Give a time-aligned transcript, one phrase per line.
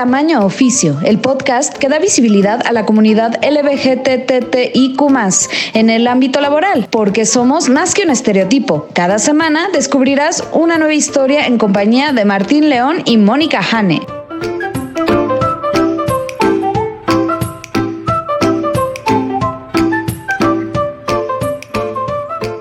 [0.00, 4.98] Tamaño Oficio, el podcast que da visibilidad a la comunidad LBGTTIQ
[5.74, 8.88] en el ámbito laboral, porque somos más que un estereotipo.
[8.94, 14.00] Cada semana descubrirás una nueva historia en compañía de Martín León y Mónica Hane.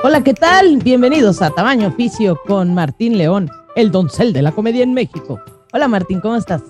[0.03, 0.79] Hola, ¿qué tal?
[0.83, 5.39] Bienvenidos a Tamaño Oficio con Martín León, el doncel de la comedia en México.
[5.71, 6.63] Hola Martín, ¿cómo estás?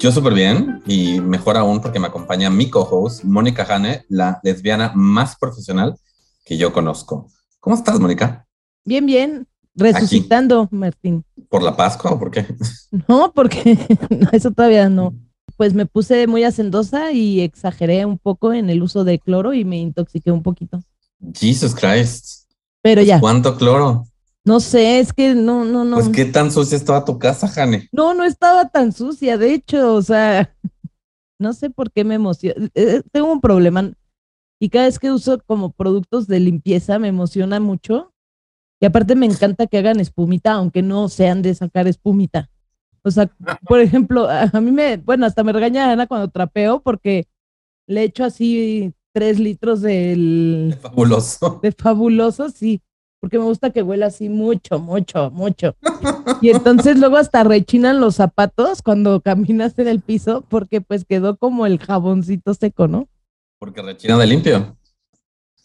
[0.00, 4.92] Yo súper bien y mejor aún porque me acompaña mi co-host, Mónica Hane, la lesbiana
[4.94, 5.94] más profesional
[6.42, 7.28] que yo conozco.
[7.58, 8.46] ¿Cómo estás, Mónica?
[8.82, 9.46] Bien, bien.
[9.74, 11.22] Resucitando, Martín.
[11.50, 12.46] ¿Por la Pascua o por qué?
[13.08, 13.78] No, porque
[14.32, 15.12] eso todavía no.
[15.58, 19.66] Pues me puse muy hacendosa y exageré un poco en el uso de cloro y
[19.66, 20.80] me intoxiqué un poquito.
[21.34, 22.50] Jesus Christ.
[22.80, 23.20] Pero ya.
[23.20, 24.06] ¿Cuánto cloro?
[24.44, 25.96] No sé, es que no, no, no.
[25.96, 27.88] Pues qué tan sucia estaba tu casa, Jane.
[27.92, 30.56] No, no estaba tan sucia, de hecho, o sea,
[31.38, 32.68] no sé por qué me emociona.
[32.74, 33.92] Eh, tengo un problema
[34.58, 38.12] y cada vez que uso como productos de limpieza me emociona mucho.
[38.82, 42.50] Y aparte me encanta que hagan espumita, aunque no sean de sacar espumita.
[43.02, 43.30] O sea,
[43.68, 47.28] por ejemplo, a mí me, bueno, hasta me regaña Ana cuando trapeo porque
[47.86, 50.68] le echo así tres litros del...
[50.70, 51.60] De fabuloso.
[51.62, 52.80] De fabuloso, sí
[53.20, 55.76] porque me gusta que huela así mucho, mucho, mucho.
[56.40, 61.36] Y entonces luego hasta rechinan los zapatos cuando caminas en el piso porque pues quedó
[61.36, 63.08] como el jaboncito seco, ¿no?
[63.58, 64.76] Porque rechina de limpio.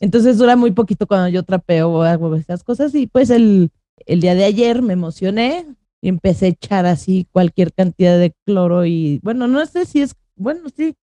[0.02, 3.72] Entonces dura muy poquito cuando yo trapeo o hago esas cosas y pues el,
[4.06, 5.66] el día de ayer me emocioné
[6.02, 10.14] y empecé a echar así cualquier cantidad de cloro y bueno, no sé si es,
[10.36, 10.96] bueno, sí,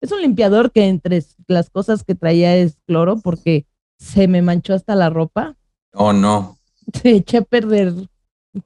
[0.00, 3.66] es un limpiador que entre las cosas que traía es cloro porque
[3.98, 5.56] se me manchó hasta la ropa
[5.96, 6.58] Oh, no.
[7.02, 7.92] Se eché a perder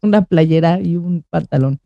[0.03, 1.81] una playera y un pantalón.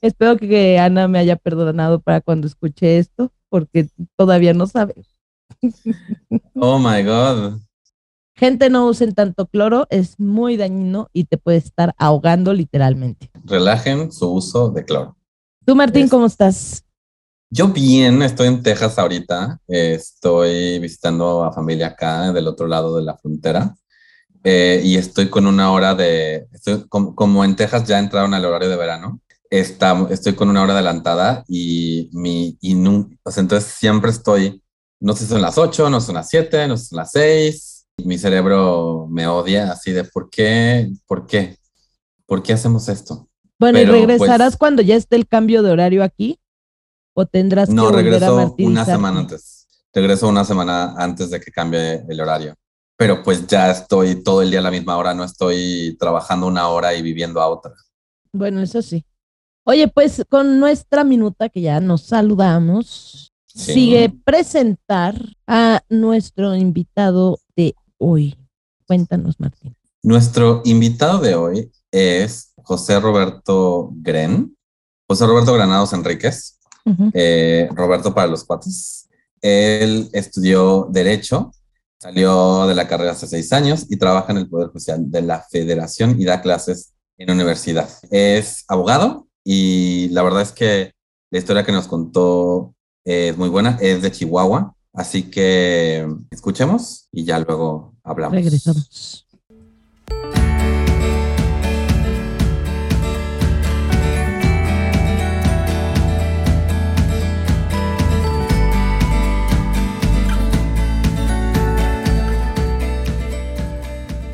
[0.00, 4.94] Espero que Ana me haya perdonado para cuando escuche esto, porque todavía no sabe.
[6.58, 7.60] Oh my God.
[8.34, 13.30] Gente, no usen tanto cloro, es muy dañino y te puede estar ahogando literalmente.
[13.44, 15.16] Relajen su uso de cloro.
[15.64, 16.84] Tú, Martín, ¿cómo estás?
[17.50, 19.60] Yo bien, estoy en Texas ahorita.
[19.66, 23.74] Estoy visitando a familia acá del otro lado de la frontera.
[24.48, 28.68] Eh, y estoy con una hora de, estoy como, en Texas ya entraron al horario
[28.68, 29.20] de verano,
[29.50, 34.62] está, estoy con una hora adelantada y mi, y o sea, entonces siempre estoy,
[35.00, 38.18] no sé si son las 8, no son las 7, no son las 6, mi
[38.18, 40.92] cerebro me odia así de ¿por qué?
[41.08, 41.58] ¿Por qué?
[42.24, 43.28] ¿Por qué hacemos esto?
[43.58, 46.38] Bueno, ¿y regresarás pues cuando ya esté el cambio de horario aquí?
[47.14, 49.66] ¿O tendrás que no, volver regreso una semana antes.
[49.92, 52.54] Regreso una semana antes de que cambie el horario
[52.96, 56.68] pero pues ya estoy todo el día a la misma hora, no estoy trabajando una
[56.68, 57.74] hora y viviendo a otra.
[58.32, 59.04] Bueno, eso sí.
[59.64, 65.14] Oye, pues con nuestra minuta que ya nos saludamos, sigue presentar
[65.46, 68.36] a nuestro invitado de hoy.
[68.86, 69.74] Cuéntanos, Martín.
[70.02, 74.56] Nuestro invitado de hoy es José Roberto Gren,
[75.08, 76.58] José Roberto Granados Enríquez,
[77.12, 79.08] eh, Roberto para los cuates.
[79.40, 81.50] Él estudió Derecho
[81.98, 85.44] Salió de la carrera hace seis años y trabaja en el Poder Judicial de la
[85.50, 87.88] Federación y da clases en universidad.
[88.10, 90.92] Es abogado y la verdad es que
[91.30, 92.74] la historia que nos contó
[93.04, 98.36] es muy buena, es de Chihuahua, así que escuchemos y ya luego hablamos.
[98.36, 99.26] Regresamos.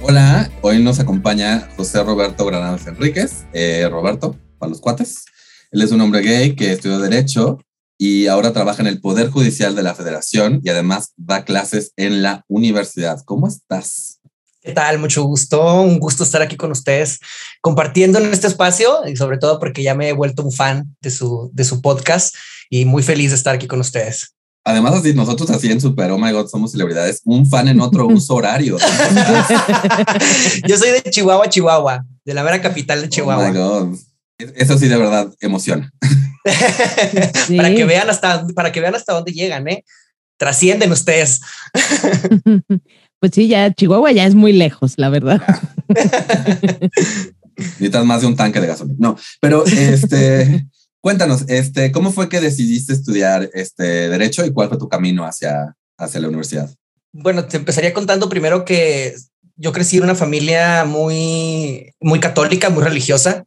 [0.05, 3.45] Hola, hoy nos acompaña José Roberto Granados Enríquez.
[3.53, 5.27] Eh, Roberto, para los cuates.
[5.71, 7.61] Él es un hombre gay que estudió Derecho
[7.97, 12.21] y ahora trabaja en el Poder Judicial de la Federación y además da clases en
[12.21, 13.23] la universidad.
[13.25, 14.19] ¿Cómo estás?
[14.61, 14.99] ¿Qué tal?
[14.99, 15.83] Mucho gusto.
[15.83, 17.21] Un gusto estar aquí con ustedes
[17.61, 21.13] compartiendo en este espacio y sobre todo porque ya me he vuelto un fan de
[21.13, 22.35] su, de su podcast
[22.69, 24.35] y muy feliz de estar aquí con ustedes.
[24.65, 28.07] Además, así nosotros así en Super, oh my God, somos celebridades, un fan en otro
[28.09, 28.77] uso horario.
[30.69, 33.45] Yo soy de Chihuahua, Chihuahua, de la vera capital de Chihuahua.
[33.45, 33.99] Oh my God.
[34.57, 35.93] Eso sí de verdad emociona.
[37.57, 39.85] para que vean hasta para que vean hasta dónde llegan, ¿eh?
[40.37, 41.41] Trascienden ustedes.
[43.21, 45.41] pues sí, ya Chihuahua ya es muy lejos, la verdad.
[47.57, 48.97] Necesitas más de un tanque de gasolina.
[48.99, 50.67] No, pero este
[51.03, 55.75] Cuéntanos, este, ¿cómo fue que decidiste estudiar este derecho y cuál fue tu camino hacia,
[55.99, 56.73] hacia la universidad?
[57.13, 59.17] Bueno, te empezaría contando primero que
[59.57, 63.45] yo crecí en una familia muy, muy católica, muy religiosa,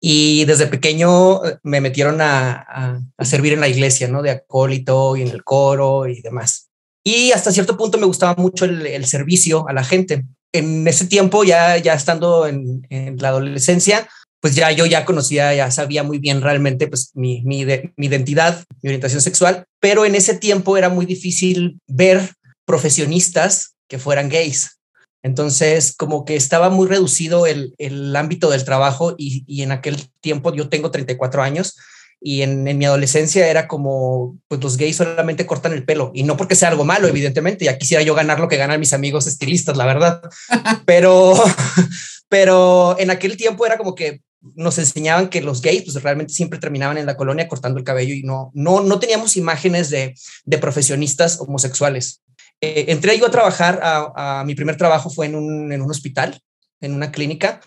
[0.00, 4.22] y desde pequeño eh, me metieron a, a, servir en la iglesia, ¿no?
[4.22, 6.70] De acólito y en el coro y demás.
[7.04, 10.24] Y hasta cierto punto me gustaba mucho el, el servicio a la gente.
[10.52, 14.08] En ese tiempo, ya, ya estando en, en, la adolescencia,
[14.42, 17.64] pues ya yo ya conocía, ya sabía muy bien realmente pues mi, mi,
[17.96, 22.32] mi identidad, mi orientación sexual, pero en ese tiempo era muy difícil ver
[22.66, 24.80] profesionistas que fueran gays.
[25.22, 29.96] Entonces, como que estaba muy reducido el, el ámbito del trabajo y, y, en aquel
[30.20, 31.76] tiempo yo tengo 34 años
[32.20, 36.24] y en, en, mi adolescencia era como, pues los gays solamente cortan el pelo y
[36.24, 39.28] no porque sea algo malo, evidentemente, ya quisiera yo ganar lo que ganan mis amigos
[39.28, 40.20] estilistas, la verdad,
[40.84, 41.34] pero,
[42.28, 44.20] pero en aquel tiempo era como que
[44.54, 48.14] nos enseñaban que los gays pues realmente siempre terminaban en la colonia cortando el cabello
[48.14, 52.22] y no, no, no teníamos imágenes de, de profesionistas homosexuales.
[52.60, 55.90] Eh, entré yo a trabajar, a, a, mi primer trabajo fue en un, en un
[55.90, 56.40] hospital,
[56.80, 57.60] en una clínica,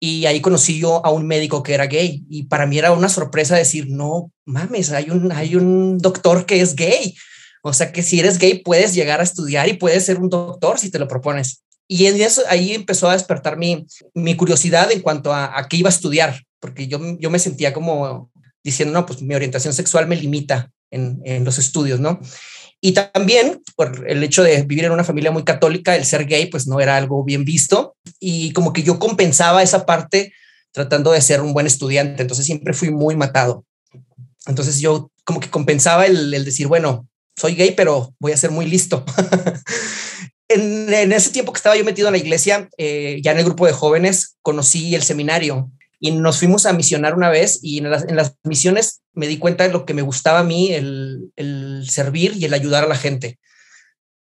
[0.00, 3.08] y ahí conocí yo a un médico que era gay y para mí era una
[3.08, 7.14] sorpresa decir, no mames, hay un, hay un doctor que es gay.
[7.62, 10.78] O sea que si eres gay puedes llegar a estudiar y puedes ser un doctor
[10.78, 11.63] si te lo propones.
[11.88, 15.76] Y en eso ahí empezó a despertar mi, mi curiosidad en cuanto a, a qué
[15.76, 18.30] iba a estudiar, porque yo, yo me sentía como
[18.62, 22.20] diciendo, no, pues mi orientación sexual me limita en, en los estudios, ¿no?
[22.80, 26.46] Y también por el hecho de vivir en una familia muy católica, el ser gay
[26.46, 30.32] pues no era algo bien visto y como que yo compensaba esa parte
[30.72, 33.64] tratando de ser un buen estudiante, entonces siempre fui muy matado.
[34.46, 38.50] Entonces yo como que compensaba el, el decir, bueno, soy gay, pero voy a ser
[38.50, 39.04] muy listo.
[40.48, 43.66] en, ese tiempo que estaba yo metido en la iglesia, eh, ya en el grupo
[43.66, 45.70] de jóvenes, conocí el seminario
[46.00, 49.72] y nos fuimos a misionar una vez y en las, misiones me di cuenta de
[49.72, 53.38] lo que me gustaba a mí, el, el, servir y el ayudar a la gente.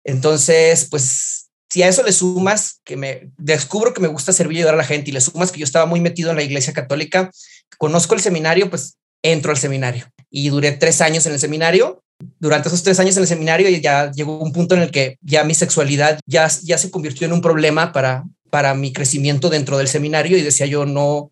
[0.04, 4.60] Entonces, pues, si a eso le sumas que me descubro que me gusta servir y
[4.62, 6.74] ayudar a la gente y le sumas que yo estaba muy metido en la iglesia
[6.74, 7.32] católica,
[7.78, 12.04] conozco el seminario, pues entro al seminario y duré tres años en el seminario.
[12.40, 15.44] Durante esos tres años en el seminario ya llegó un punto en el que ya
[15.44, 19.88] mi sexualidad ya, ya se convirtió en un problema para, para mi crecimiento dentro del
[19.88, 21.32] seminario y decía yo, no,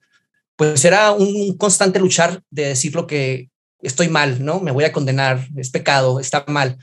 [0.56, 3.50] pues era un constante luchar de decir lo que
[3.82, 4.60] estoy mal, ¿no?
[4.60, 6.78] Me voy a condenar, es pecado, está mal.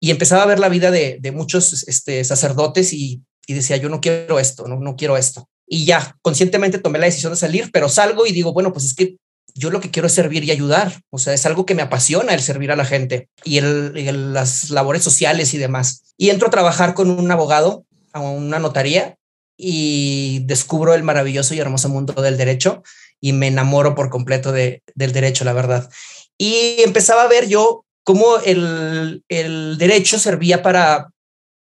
[0.00, 3.88] Y empezaba a ver la vida de, de muchos este, sacerdotes y, y, decía, yo
[3.88, 5.48] no quiero esto, no, no quiero esto.
[5.66, 8.94] Y ya, conscientemente tomé la decisión de salir, pero salgo y digo, bueno, pues es
[8.94, 9.16] que
[9.58, 11.02] yo lo que quiero es servir y ayudar.
[11.10, 15.02] O sea, es algo que me apasiona el servir a la gente y las labores
[15.02, 16.14] sociales y demás.
[16.16, 19.16] Y entro a trabajar con un abogado a una notaría
[19.56, 22.82] y descubro el maravilloso y hermoso mundo del derecho
[23.20, 25.90] y me enamoro por completo de, del derecho, la verdad.
[26.38, 31.10] Y empezaba a ver yo cómo el, el derecho servía para,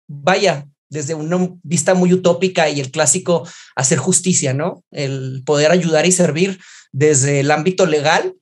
[0.09, 4.85] vaya, desde una vista muy utópica y el clásico hacer justicia, ¿no?
[4.91, 6.61] El poder ayudar y servir
[6.93, 8.35] desde el ámbito legal,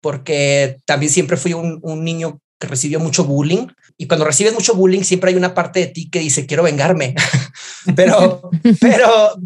[0.00, 3.66] porque también siempre fui un, un niño que recibió mucho bullying
[3.96, 7.14] y cuando recibes mucho bullying siempre hay una parte de ti que dice quiero vengarme
[7.94, 9.36] pero pero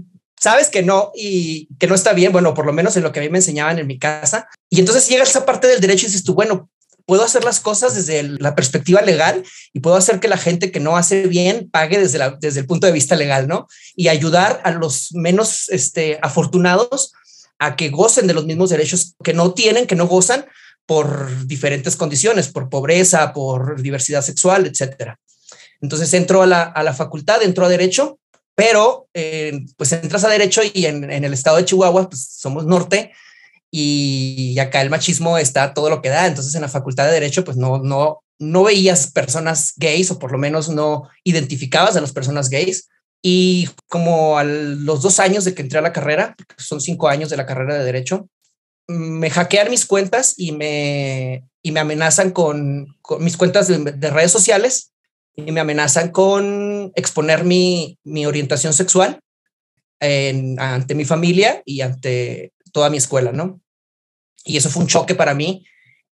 [0.42, 3.20] sabes que no y que no está bien, bueno, por lo menos en lo que
[3.20, 4.48] a mí me enseñaban en mi casa.
[4.68, 6.68] Y entonces llega esa parte del derecho y dices tú, bueno,
[7.06, 10.80] puedo hacer las cosas desde la perspectiva legal y puedo hacer que la gente que
[10.80, 13.66] no hace bien pague desde, la, desde el punto de vista legal, ¿no?
[13.94, 17.12] Y ayudar a los menos este, afortunados
[17.58, 20.46] a que gocen de los mismos derechos que no tienen, que no gozan
[20.86, 25.18] por diferentes condiciones, por pobreza, por diversidad sexual, etcétera.
[25.80, 28.18] Entonces entro a la, a la facultad, entro a derecho
[28.54, 32.66] pero eh, pues entras a derecho y en, en, el estado de Chihuahua, pues somos
[32.66, 33.12] norte
[33.74, 36.26] y acá el machismo está todo lo que da.
[36.26, 40.30] Entonces en la facultad de derecho, pues no, no, no veías personas gays o por
[40.30, 42.88] lo menos no identificabas a las personas gays.
[43.22, 47.30] Y como a los dos años de que entré a la carrera, son cinco años
[47.30, 48.28] de la carrera de derecho,
[48.88, 54.10] me hackean mis cuentas y me, y me amenazan con, con mis cuentas de, de
[54.10, 54.92] redes sociales
[55.34, 59.18] y me amenazan con exponer mi, mi orientación sexual
[60.58, 63.60] ante mi familia y ante toda mi escuela, ¿no?
[64.44, 65.64] Y eso fue un choque para mí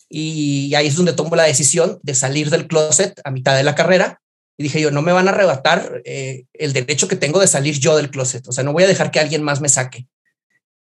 [0.09, 3.75] y ahí es donde tomo la decisión de salir del closet a mitad de la
[3.75, 4.21] carrera
[4.57, 7.79] y dije yo, no me van a arrebatar eh, el derecho que tengo de salir
[7.79, 10.07] yo del closet, o sea, no voy a dejar que alguien más me saque.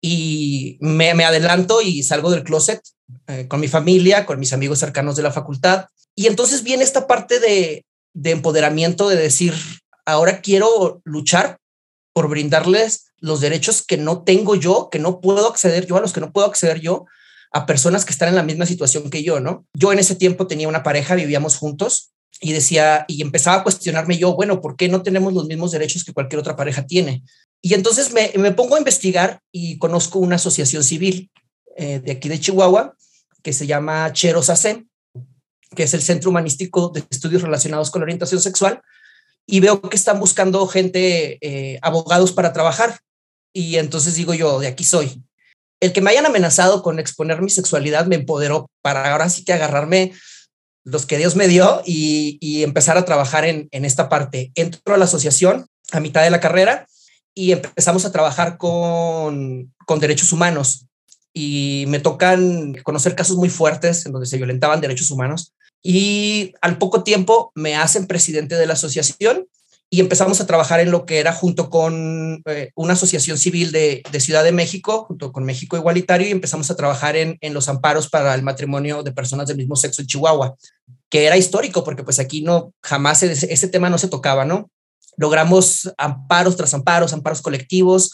[0.02, 2.80] Y me, adelanto y salgo del closet
[3.28, 5.86] eh, con mi familia, con mis amigos cercanos de la facultad.
[6.14, 7.84] Y entonces viene esta parte de,
[8.14, 9.54] de empoderamiento de decir,
[10.06, 11.58] ahora quiero luchar
[12.12, 16.12] por brindarles los derechos que no tengo yo, que no puedo acceder yo, a los
[16.12, 17.06] que no puedo acceder yo,
[17.52, 19.66] a personas que están en la misma situación que yo, ¿no?
[19.74, 24.16] Yo en ese tiempo tenía una pareja, vivíamos juntos y decía, y empezaba a cuestionarme
[24.16, 27.22] yo, bueno, ¿por qué no tenemos los mismos derechos que cualquier otra pareja tiene?
[27.60, 31.30] Y entonces me, me pongo a investigar y conozco una asociación civil
[31.76, 32.96] eh, de aquí de Chihuahua
[33.42, 34.84] que se llama Cheros AC,
[35.74, 38.82] que es el Centro Humanístico de Estudios Relacionados con la Orientación Sexual,
[39.46, 43.00] y veo que están buscando gente, eh, abogados para trabajar.
[43.52, 45.22] Y entonces digo yo, de aquí soy.
[45.80, 49.52] El que me hayan amenazado con exponer mi sexualidad me empoderó para ahora sí que
[49.52, 50.12] agarrarme
[50.84, 54.52] los que Dios me dio y, empezar a trabajar en, en, esta parte.
[54.54, 56.86] Entro a la asociación a mitad de la carrera
[57.34, 60.86] y empezamos a trabajar con, con derechos humanos
[61.32, 66.78] y me tocan conocer casos muy fuertes en donde se violentaban derechos humanos y al
[66.78, 69.46] poco tiempo me hacen presidente de la asociación
[69.92, 74.04] y empezamos a trabajar en lo que era junto con eh, una asociación civil de,
[74.12, 77.68] de, Ciudad de México, junto con México Igualitario, y empezamos a trabajar en, en, los
[77.68, 80.56] amparos para el matrimonio de personas del mismo sexo en Chihuahua,
[81.10, 84.70] que era histórico porque pues aquí no, jamás ese, ese tema no se tocaba, ¿no?
[85.16, 88.12] Logramos amparos tras amparos, amparos colectivos,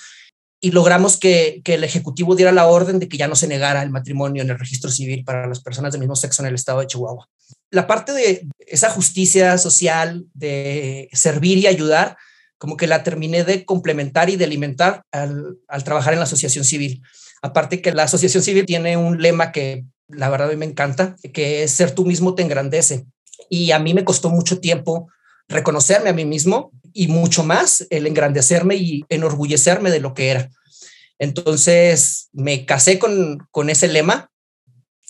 [0.59, 3.83] y logramos que, que, el Ejecutivo diera la orden de que ya no se negara
[3.83, 6.81] el matrimonio en el registro civil para las personas del mismo sexo en el estado
[6.81, 7.29] de Chihuahua.
[7.71, 12.17] La parte de esa justicia social, de servir y ayudar,
[12.59, 16.65] como que la terminé de complementar y de alimentar al, al trabajar en la asociación
[16.65, 17.03] civil.
[17.43, 21.63] Aparte que la asociación civil tiene un lema que la verdad a me encanta, que
[21.63, 23.07] es ser tú mismo te engrandece.
[23.51, 25.09] Y a mí me costó mucho tiempo
[25.49, 30.51] reconocerme a mí mismo y mucho más el engrandecerme y enorgullecerme de lo que era.
[31.19, 34.31] Entonces me casé con, con ese lema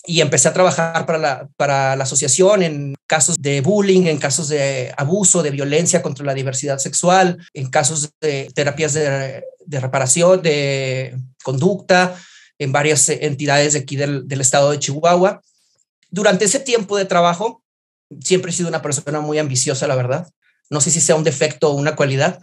[0.07, 4.47] y empecé a trabajar para la, para la asociación en casos de bullying, en casos
[4.47, 10.41] de abuso, de violencia contra la diversidad sexual, en casos de terapias de, de reparación,
[10.41, 12.15] de conducta,
[12.57, 15.41] en varias entidades de aquí del, del estado de Chihuahua.
[16.09, 17.61] Durante ese tiempo de trabajo,
[18.21, 20.29] siempre he sido una persona muy ambiciosa, la verdad.
[20.69, 22.39] No sé si sea un defecto o una cualidad,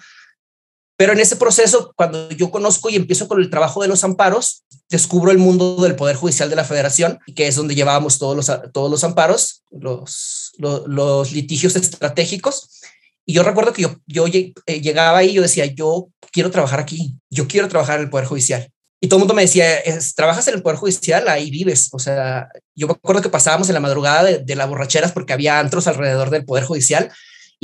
[0.96, 4.64] pero en ese proceso, cuando yo conozco y empiezo con el trabajo de los amparos,
[4.88, 8.72] descubro el mundo del Poder Judicial de la Federación, que es donde llevábamos todos los,
[8.72, 12.80] todos los amparos, los, litigios estratégicos.
[13.26, 16.78] Y yo recuerdo que yo, yo eh, llegaba ahí y yo decía, yo quiero trabajar
[16.78, 18.70] aquí, yo quiero trabajar en el Poder Judicial.
[19.00, 19.66] Y todo el mundo me decía,
[20.14, 21.88] trabajas en el Poder Judicial, ahí vives.
[21.92, 25.32] O sea, yo me acuerdo que pasábamos en la madrugada de, de las borracheras porque
[25.32, 27.10] había antros alrededor del Poder Judicial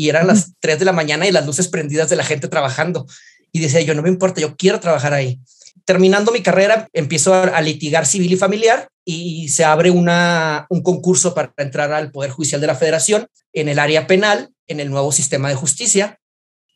[0.01, 3.07] y eran las 3 de la mañana y las luces prendidas de la gente trabajando.
[3.53, 5.43] Y decía, yo no me importa, yo quiero trabajar ahí.
[5.85, 11.35] Terminando mi carrera, empiezo a, litigar civil y familiar y se abre una, un concurso
[11.35, 15.13] para entrar al Poder Judicial de la Federación en el área penal, en el nuevo
[15.13, 16.19] sistema de justicia.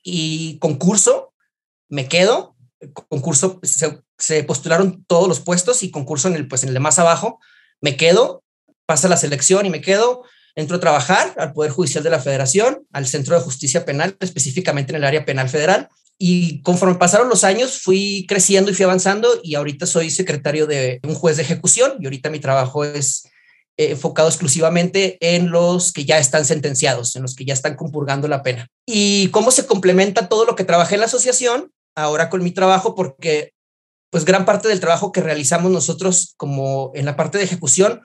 [0.02, 1.32] Y concurso,
[1.88, 2.54] me quedo,
[3.08, 6.80] concurso, se, se, postularon todos los puestos y concurso en el, pues en el de
[6.80, 7.40] más abajo,
[7.80, 8.44] me quedo,
[8.84, 12.86] pasa la selección y me quedo, entro a trabajar al Poder Judicial de la Federación,
[12.92, 15.88] al Centro de Justicia Penal, específicamente en el área penal federal.
[16.16, 21.00] Y conforme pasaron los años, fui creciendo y fui avanzando y ahorita soy secretario de
[21.02, 23.24] un juez de ejecución y ahorita mi trabajo es
[23.76, 28.28] eh, enfocado exclusivamente en los que ya están sentenciados, en los que ya están compurgando
[28.28, 28.68] la pena.
[28.86, 31.72] ¿Y cómo se complementa todo lo que trabajé en la asociación?
[31.94, 33.52] ahora con mi trabajo porque
[34.10, 38.00] pues gran parte del trabajo que realizamos nosotros como en la parte de ejecución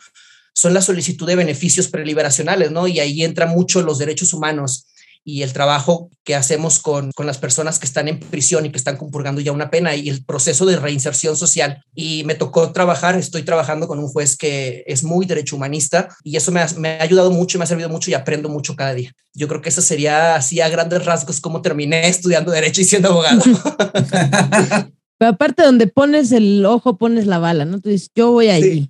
[0.59, 2.85] son la solicitud de beneficios preliberacionales, ¿no?
[2.85, 4.87] Y ahí entra mucho los derechos humanos
[5.23, 8.77] y el trabajo que hacemos con, con las personas que están en prisión y que
[8.77, 11.81] están compurgando ya una pena y el proceso de reinserción social.
[11.95, 16.35] Y me tocó trabajar, estoy trabajando con un juez que es muy derecho humanista y
[16.35, 18.93] eso me ha, me ha ayudado mucho, me ha servido mucho y aprendo mucho cada
[18.93, 19.13] día.
[19.33, 23.11] Yo creo que eso sería así a grandes rasgos como terminé estudiando derecho y siendo
[23.11, 23.41] abogado.
[25.17, 27.75] Pero aparte donde pones el ojo, pones la bala, ¿no?
[27.75, 28.63] Entonces yo voy ahí.
[28.63, 28.89] Sí,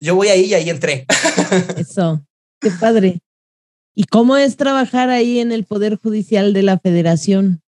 [0.00, 1.06] yo voy ahí y ahí entré.
[1.76, 2.24] Eso,
[2.60, 3.20] qué padre.
[3.94, 7.62] ¿Y cómo es trabajar ahí en el Poder Judicial de la Federación?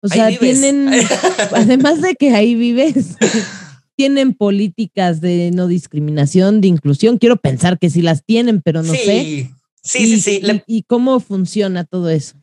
[0.00, 0.88] O sea, tienen,
[1.54, 3.16] además de que ahí vives,
[3.96, 7.18] tienen políticas de no discriminación, de inclusión.
[7.18, 9.50] Quiero pensar que sí las tienen, pero no sí, sé.
[9.82, 10.40] Sí, y, sí, sí.
[10.66, 12.34] Y, y, cómo funciona todo eso?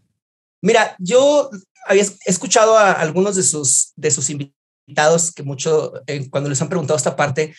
[0.62, 1.50] Mira, yo
[1.86, 6.70] había escuchado a algunos de sus, de sus invitados que mucho, eh, cuando les han
[6.70, 7.54] preguntado esta parte,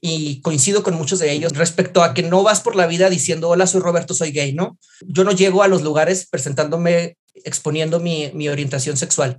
[0.00, 3.48] y coincido con muchos de ellos respecto a que no vas por la vida diciendo,
[3.48, 4.78] hola, soy Roberto, soy gay, ¿no?
[5.06, 9.38] Yo no llego a los lugares presentándome, exponiendo mi, mi orientación sexual.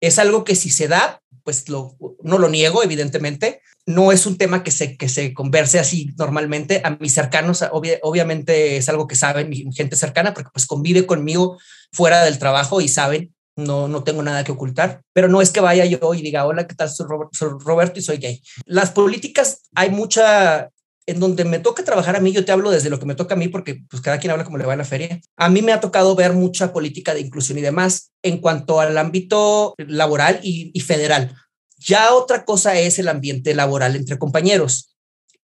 [0.00, 3.62] Es algo que si se da, pues lo, no lo niego, evidentemente.
[3.86, 6.82] No es un tema que se, que se converse así normalmente.
[6.84, 11.06] A mis cercanos, obvia, obviamente es algo que saben mi gente cercana, porque pues convive
[11.06, 11.58] conmigo
[11.90, 15.60] fuera del trabajo y saben no, no tengo nada que ocultar, pero no es que
[15.60, 16.88] vaya yo y diga, hola, ¿qué tal?
[16.88, 17.32] Soy, Robert,
[17.64, 18.40] Roberto y soy gay.
[18.64, 20.70] Las políticas, hay mucha
[21.06, 23.34] en donde me toca trabajar a mí, yo te hablo desde lo que me toca
[23.34, 25.20] a mí, porque pues cada quien habla como le va en la feria.
[25.38, 28.96] A mí me ha tocado ver mucha política de inclusión y demás en cuanto al
[28.98, 31.34] ámbito laboral y, y federal.
[31.78, 34.94] Ya otra cosa es el ambiente laboral entre compañeros,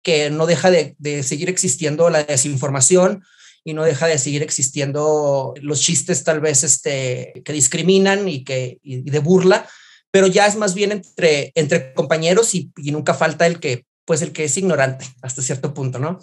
[0.02, 3.22] que no deja de, de seguir existiendo la desinformación,
[3.64, 8.78] y no deja de seguir existiendo los chistes tal vez este, que discriminan y, que,
[8.82, 9.68] y de burla,
[10.10, 14.22] pero ya es más bien entre, entre compañeros y, y, nunca falta el que, pues
[14.22, 16.18] el que es ignorante hasta cierto punto, ¿no?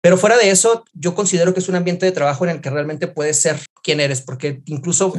[0.00, 2.70] Pero fuera de eso, yo considero que es un ambiente de trabajo en el que
[2.70, 5.12] realmente puedes ser quien eres, porque incluso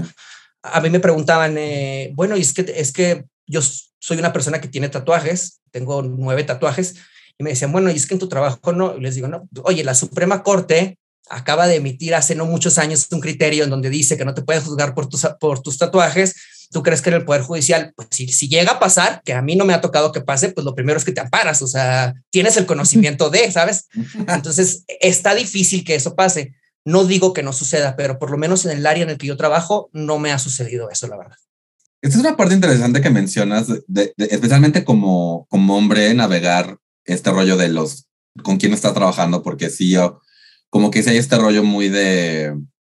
[0.64, 3.62] a mí me preguntaban, eh, bueno, y es que, es que yo
[4.00, 6.96] soy una persona que tiene tatuajes, tengo nueve tatuajes,
[7.38, 9.48] y me decían, bueno, y es que en tu trabajo no, y les digo, no,
[9.64, 10.99] oye, la Suprema Corte
[11.30, 14.42] acaba de emitir hace no muchos años un criterio en donde dice que no te
[14.42, 16.36] puedes juzgar por tus, por tus tatuajes.
[16.72, 19.42] ¿Tú crees que en el Poder Judicial, pues si, si, llega a pasar, que a
[19.42, 21.68] mí no me ha tocado que pase, pues lo primero es que te amparas, o
[21.68, 23.88] sea, tienes el conocimiento de, ¿sabes?
[24.28, 26.54] Entonces, está difícil que eso pase.
[26.86, 29.28] No digo que no suceda, pero por lo menos en el área en el que
[29.28, 31.38] yo trabajo, no me ha sucedido eso, la verdad.
[32.02, 37.32] Esta es una parte interesante que mencionas, de, de, especialmente como, como hombre, navegar este
[37.32, 38.06] rollo de los
[38.44, 40.22] con quién está trabajando, porque sí, yo
[40.70, 42.56] como que si hay este rollo muy de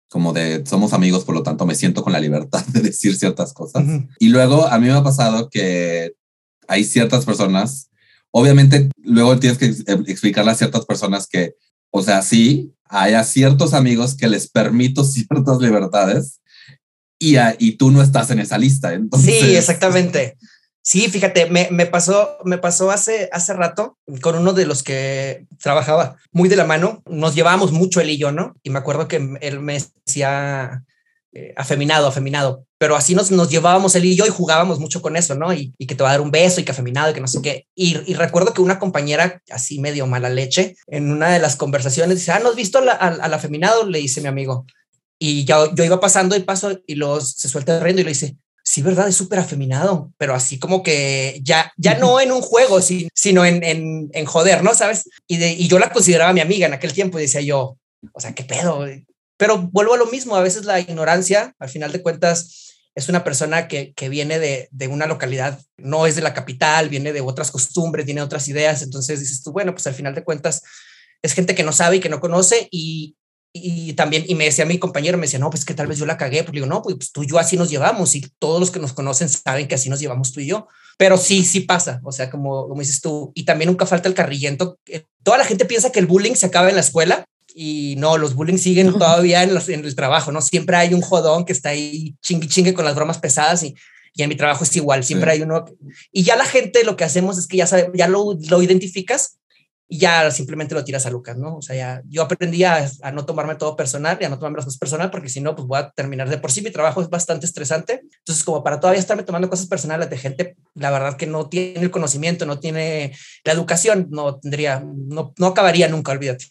[0.09, 3.53] como de somos amigos, por lo tanto me siento con la libertad de decir ciertas
[3.53, 3.85] cosas.
[3.85, 4.09] Uh -huh.
[4.19, 6.13] Y luego a mí me ha pasado que
[6.67, 7.91] hay ciertas personas,
[8.33, 9.67] obviamente luego tienes que
[10.11, 11.55] explicarle a ciertas personas que,
[11.91, 16.41] o sea, sí, hay a ciertos amigos que les permito ciertas libertades
[17.19, 18.95] y, a, y tú no estás en esa lista.
[18.95, 19.41] Entonces...
[19.41, 20.37] Sí, exactamente.
[20.83, 25.47] Sí, fíjate, me, me, pasó, me pasó hace, hace rato con uno de los que
[25.59, 27.03] trabajaba muy de la mano.
[27.07, 28.57] Nos llevábamos mucho él y yo, ¿no?
[28.63, 30.85] Y me acuerdo que él me decía
[31.33, 35.17] eh, afeminado, afeminado, pero así nos, nos llevábamos él y yo y jugábamos mucho con
[35.17, 35.55] eso, ¿no?
[35.55, 37.29] Y, y que te va a dar un beso y que afeminado y que no
[37.29, 37.69] sé qué.
[37.73, 42.19] Y, y, recuerdo que una compañera así medio mala leche en una de las conversaciones
[42.19, 43.87] dice, ah, ¿no has visto al, afeminado?
[43.87, 44.67] Le dice mi amigo.
[45.21, 48.37] Y yo, yo iba pasando y paso y los, se suelta riendo y le dice,
[48.71, 52.81] sí, verdad, es súper afeminado, pero así como que ya, ya no en un juego,
[52.81, 54.75] sino en, en, en joder, ¿no?
[54.75, 55.09] ¿Sabes?
[55.27, 57.79] Y, de, y yo la consideraba mi amiga en aquel tiempo y decía yo,
[58.13, 58.87] o sea, ¿qué pedo?
[59.37, 63.25] Pero vuelvo a lo mismo, a veces la ignorancia, al final de cuentas, es una
[63.25, 67.23] persona que, que viene de, de, una localidad, no es de la capital, viene de
[67.23, 70.63] otras costumbres, tiene otras ideas, entonces dices tú, bueno, pues al final de cuentas
[71.23, 73.17] es gente que no sabe y que no conoce y,
[73.53, 76.07] y también, y me decía mi compañero, me decía, no, pues que tal vez yo
[76.07, 78.71] la cagué, pues digo, no, pues tú y yo así nos llevamos y todos los
[78.71, 82.01] que nos conocen saben que así nos llevamos tú y yo, pero sí, sí pasa,
[82.05, 84.79] o sea, como, como dices tú, y también nunca falta el carrillento,
[85.25, 88.35] toda la gente piensa que el bullying se acaba en la escuela y no, los
[88.35, 90.41] bullying siguen todavía en, los, en el trabajo, ¿no?
[90.41, 93.75] Siempre hay un jodón que está ahí chingue chingue con las bromas pesadas y,
[94.15, 95.39] y en mi trabajo es igual, siempre sí.
[95.39, 95.65] hay uno,
[96.13, 99.40] y ya la gente lo que hacemos es que ya sabe, ya lo, lo identificas
[99.93, 101.57] y ya simplemente lo tiras a Lucas, ¿no?
[101.57, 104.59] O sea, ya yo aprendí a, a, no tomarme todo personal y a no tomarme
[104.59, 106.63] las cosas personal porque si no, pues voy a terminar de por sí.
[106.63, 108.03] Mi trabajo es bastante estresante.
[108.19, 111.81] Entonces, como para todavía estarme tomando cosas personales de gente, la verdad que no tiene
[111.81, 116.47] el conocimiento, no tiene la educación, no tendría, no, no acabaría nunca, olvídate.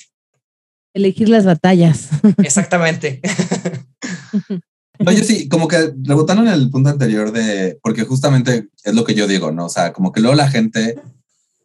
[0.93, 2.09] Elegir las batallas.
[2.43, 3.21] Exactamente.
[5.07, 9.13] Oye, sí, como que rebotando en el punto anterior de, porque justamente es lo que
[9.13, 9.67] yo digo, ¿no?
[9.67, 10.95] O sea, como que luego la gente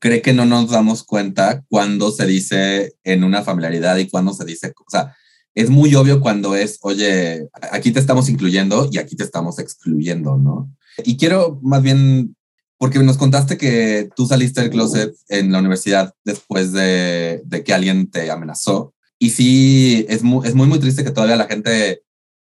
[0.05, 4.45] cree que no nos damos cuenta cuando se dice en una familiaridad y cuando se
[4.45, 5.17] dice, o sea,
[5.55, 10.37] es muy obvio cuando es, oye, aquí te estamos incluyendo y aquí te estamos excluyendo,
[10.37, 10.71] ¿no?
[11.07, 12.37] Y quiero más bien,
[12.77, 17.73] porque nos contaste que tú saliste del closet en la universidad después de, de que
[17.73, 18.93] alguien te amenazó.
[19.19, 22.03] Y sí, es muy, es muy, muy triste que todavía la gente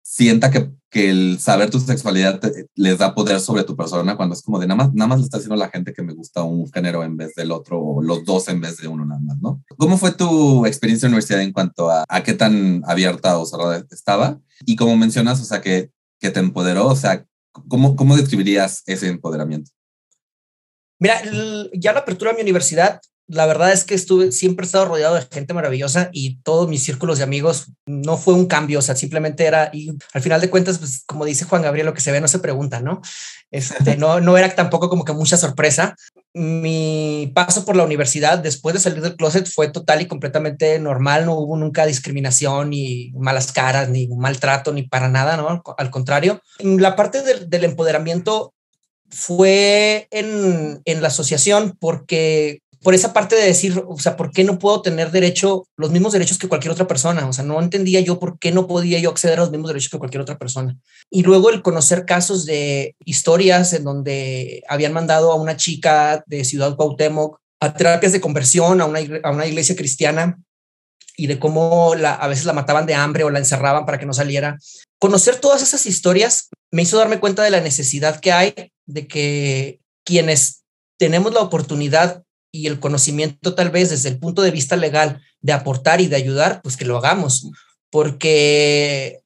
[0.00, 4.34] sienta que, que el saber tu sexualidad te, les da poder sobre tu persona cuando
[4.34, 6.42] es como de nada más, nada más le está haciendo la gente que me gusta
[6.42, 9.38] un género en vez del otro o los dos en vez de uno nada más,
[9.40, 9.64] ¿no?
[9.78, 13.46] ¿Cómo fue tu experiencia en la universidad en cuanto a, a qué tan abierta o
[13.46, 14.38] cerrada estaba?
[14.66, 17.26] Y como mencionas, o sea, que, que te empoderó, o sea,
[17.68, 19.70] ¿cómo, ¿cómo describirías ese empoderamiento?
[20.98, 21.22] Mira,
[21.72, 23.00] ya la apertura de mi universidad
[23.32, 26.84] la verdad es que estuve, siempre he estado rodeado de gente maravillosa y todos mis
[26.84, 30.50] círculos de amigos no fue un cambio, o sea, simplemente era, y al final de
[30.50, 33.00] cuentas, pues como dice Juan Gabriel, lo que se ve no se pregunta, ¿no?
[33.50, 35.96] Este, no, no era tampoco como que mucha sorpresa.
[36.34, 41.24] Mi paso por la universidad después de salir del closet fue total y completamente normal,
[41.24, 45.62] no hubo nunca discriminación, ni malas caras, ni maltrato, ni para nada, ¿no?
[45.78, 48.52] Al contrario, la parte del, del empoderamiento
[49.08, 54.44] fue en, en la asociación porque por esa parte de decir, o sea, ¿por qué
[54.44, 57.26] no puedo tener derecho, los mismos derechos que cualquier otra persona?
[57.28, 59.90] O sea, no entendía yo por qué no podía yo acceder a los mismos derechos
[59.90, 60.76] que cualquier otra persona.
[61.10, 66.44] Y luego el conocer casos de historias en donde habían mandado a una chica de
[66.44, 70.38] Ciudad Cuauhtémoc a terapias de conversión, a una, a una iglesia cristiana
[71.16, 74.12] y de cómo a veces la mataban de hambre o la encerraban para que no
[74.12, 74.58] saliera.
[74.98, 78.54] Conocer todas esas historias me hizo darme cuenta de la necesidad que hay
[78.86, 80.62] de que quienes
[80.98, 85.52] tenemos la oportunidad y el conocimiento tal vez desde el punto de vista legal de
[85.52, 87.50] aportar y de ayudar, pues que lo hagamos,
[87.90, 89.20] porque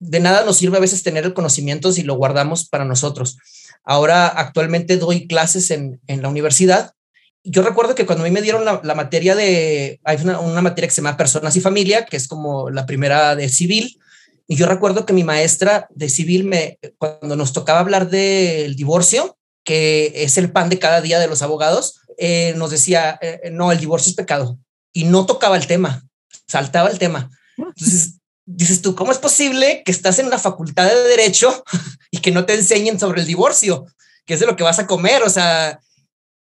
[0.00, 3.38] de nada nos sirve a veces tener el conocimiento si lo guardamos para nosotros.
[3.84, 6.92] Ahora actualmente doy clases en, en la universidad.
[7.44, 10.60] Yo recuerdo que cuando a mí me dieron la, la materia de, hay una, una,
[10.60, 13.98] materia que se llama Personas y Familia, que es como la primera de civil,
[14.46, 19.38] y yo recuerdo que mi maestra de civil, me, cuando nos tocaba hablar del divorcio,
[19.64, 23.72] que es el pan de cada día de los abogados, eh, nos decía, eh, no,
[23.72, 24.58] el divorcio es pecado.
[24.92, 26.04] Y no tocaba el tema,
[26.46, 27.30] saltaba el tema.
[27.56, 31.64] Entonces, dices tú, ¿cómo es posible que estás en una facultad de derecho
[32.10, 33.86] y que no te enseñen sobre el divorcio?
[34.26, 35.80] Que es de lo que vas a comer, o sea,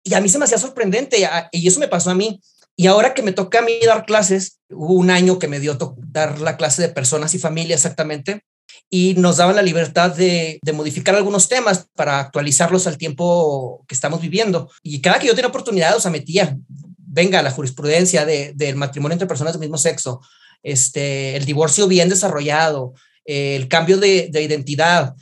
[0.03, 1.19] y a mí se me hacía sorprendente
[1.53, 2.41] y eso me pasó a mí.
[2.77, 5.77] Y ahora que me toca a mí dar clases, hubo un año que me dio
[5.99, 8.45] dar la clase de personas y familia exactamente,
[8.93, 13.95] y nos daban la libertad de, de, modificar algunos temas para actualizarlos al tiempo que
[13.95, 14.69] estamos viviendo.
[14.83, 16.59] Y cada que yo tenía oportunidad, o sea, metía,
[16.99, 20.21] venga, la jurisprudencia de, del matrimonio entre personas del mismo sexo,
[20.65, 25.15] este, el divorcio bien desarrollado, eh, el cambio de, de, identidad.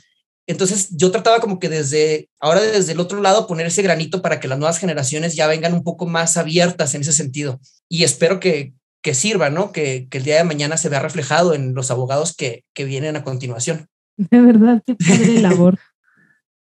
[0.47, 4.39] Entonces yo trataba como que desde ahora desde el otro lado poner ese granito para
[4.39, 7.59] que las nuevas generaciones ya vengan un poco más abiertas en ese sentido.
[7.87, 9.71] Y espero que, que sirva, ¿no?
[9.71, 13.15] Que, que, el día de mañana se vea reflejado en los abogados que, que vienen
[13.15, 13.87] a continuación.
[14.17, 15.79] De verdad, qué padre labor.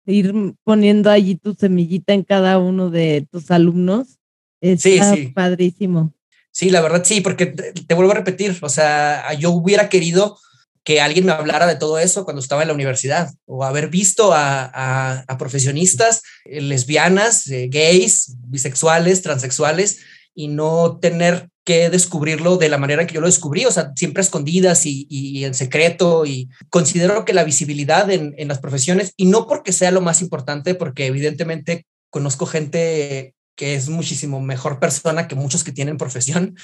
[0.05, 4.19] Ir poniendo allí tu semillita en cada uno de tus alumnos.
[4.61, 5.27] Está sí, sí.
[5.27, 6.13] padrísimo.
[6.51, 10.37] Sí, la verdad sí, porque te, te, vuelvo a repetir, o sea, yo hubiera querido
[10.83, 14.33] que alguien me hablara de todo eso cuando estaba en la universidad o haber visto
[14.33, 19.99] a, a, a profesionistas eh, lesbianas, eh, gays, bisexuales, transexuales
[20.35, 24.21] y no tener que descubrirlo de la manera que yo lo descubrí, o sea, siempre
[24.21, 26.25] escondidas y, y en secreto.
[26.25, 30.21] Y considero que la visibilidad en, en, las profesiones, y no porque sea lo más
[30.21, 36.55] importante, porque evidentemente conozco gente que es muchísimo mejor persona que muchos que tienen profesión,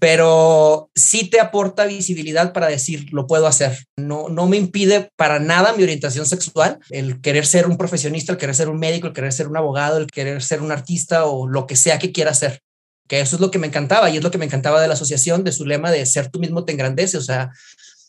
[0.00, 3.78] pero sí te aporta visibilidad para decir, lo puedo hacer.
[3.96, 8.38] No, no me impide para nada mi orientación sexual, el querer ser un profesionista, el
[8.38, 11.46] querer ser un médico, el querer ser un abogado, el querer ser un artista o
[11.46, 12.60] lo que sea que quiera hacer
[13.08, 14.94] que eso es lo que me encantaba y es lo que me encantaba de la
[14.94, 17.50] asociación, de su lema de ser tú mismo te engrandece, o sea,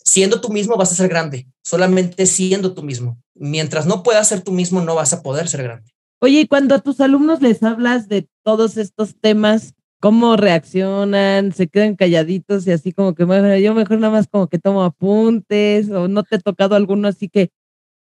[0.03, 3.17] siendo tú mismo vas a ser grande, solamente siendo tú mismo.
[3.33, 5.91] Mientras no puedas ser tú mismo, no vas a poder ser grande.
[6.21, 11.51] Oye, y cuando a tus alumnos les hablas de todos estos temas, ¿cómo reaccionan?
[11.51, 13.25] ¿Se quedan calladitos y así como que,
[13.61, 17.27] yo mejor nada más como que tomo apuntes o no te he tocado alguno así
[17.27, 17.51] que,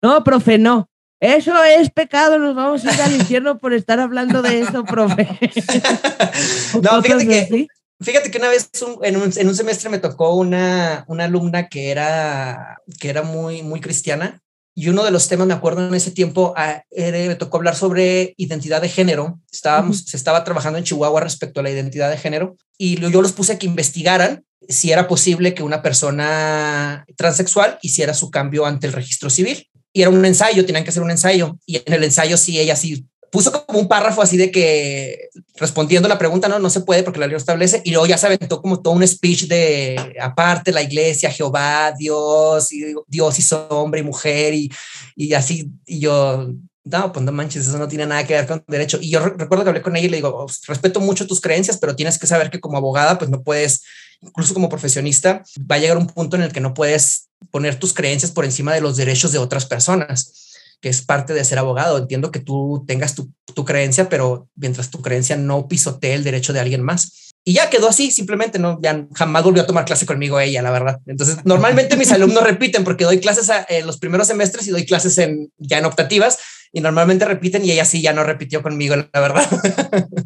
[0.02, 0.90] no, profe, no,
[1.22, 5.28] eso es pecado, nos vamos a ir al infierno por estar hablando de eso, profe.
[6.82, 7.68] no, fíjate que,
[8.00, 11.68] fíjate que una vez un, en, un, en, un, semestre me tocó una, una alumna
[11.68, 14.42] que era, que era muy, muy cristiana
[14.74, 17.76] y uno de los temas, me acuerdo en ese tiempo, a, era, me tocó hablar
[17.76, 19.38] sobre identidad de género.
[19.52, 20.08] Estábamos, uh -huh.
[20.08, 23.52] Se estaba trabajando en Chihuahua respecto a la identidad de género y yo los puse
[23.52, 28.92] a que investigaran si era posible que una persona transexual hiciera su cambio ante el
[28.92, 31.58] registro civil y era un ensayo, tenían que hacer un ensayo.
[31.66, 36.06] Y en el ensayo sí, ella sí puso como un párrafo así de que respondiendo
[36.06, 37.80] la pregunta, no, no se puede porque la ley establece.
[37.82, 42.70] Y luego ya se aventó como todo un speech de aparte la iglesia, Jehová, Dios,
[42.72, 44.70] y Dios hizo hombre y mujer y,
[45.16, 45.70] y así.
[45.86, 46.46] Y yo,
[46.84, 48.98] no, pues no manches, eso no tiene nada que ver con derecho.
[49.00, 51.96] Y yo recuerdo que hablé con ella y le digo, respeto mucho tus creencias, pero
[51.96, 53.82] tienes que saber que como abogada, pues no puedes,
[54.20, 57.92] incluso como profesionista, va a llegar un punto en el que no puedes poner tus
[57.92, 61.98] creencias por encima de los derechos de otras personas, que es parte de ser abogado.
[61.98, 66.52] Entiendo que tú tengas tu, tu creencia, pero mientras tu creencia no pisotee el derecho
[66.52, 67.32] de alguien más.
[67.44, 70.70] Y ya quedó así, simplemente no, ya jamás volvió a tomar clase conmigo ella, la
[70.70, 71.00] verdad.
[71.06, 74.86] Entonces, normalmente mis alumnos repiten porque doy clases a, en los primeros semestres y doy
[74.86, 76.38] clases en, ya en optativas
[76.72, 79.46] y normalmente repiten y ella sí ya no repitió conmigo, la verdad.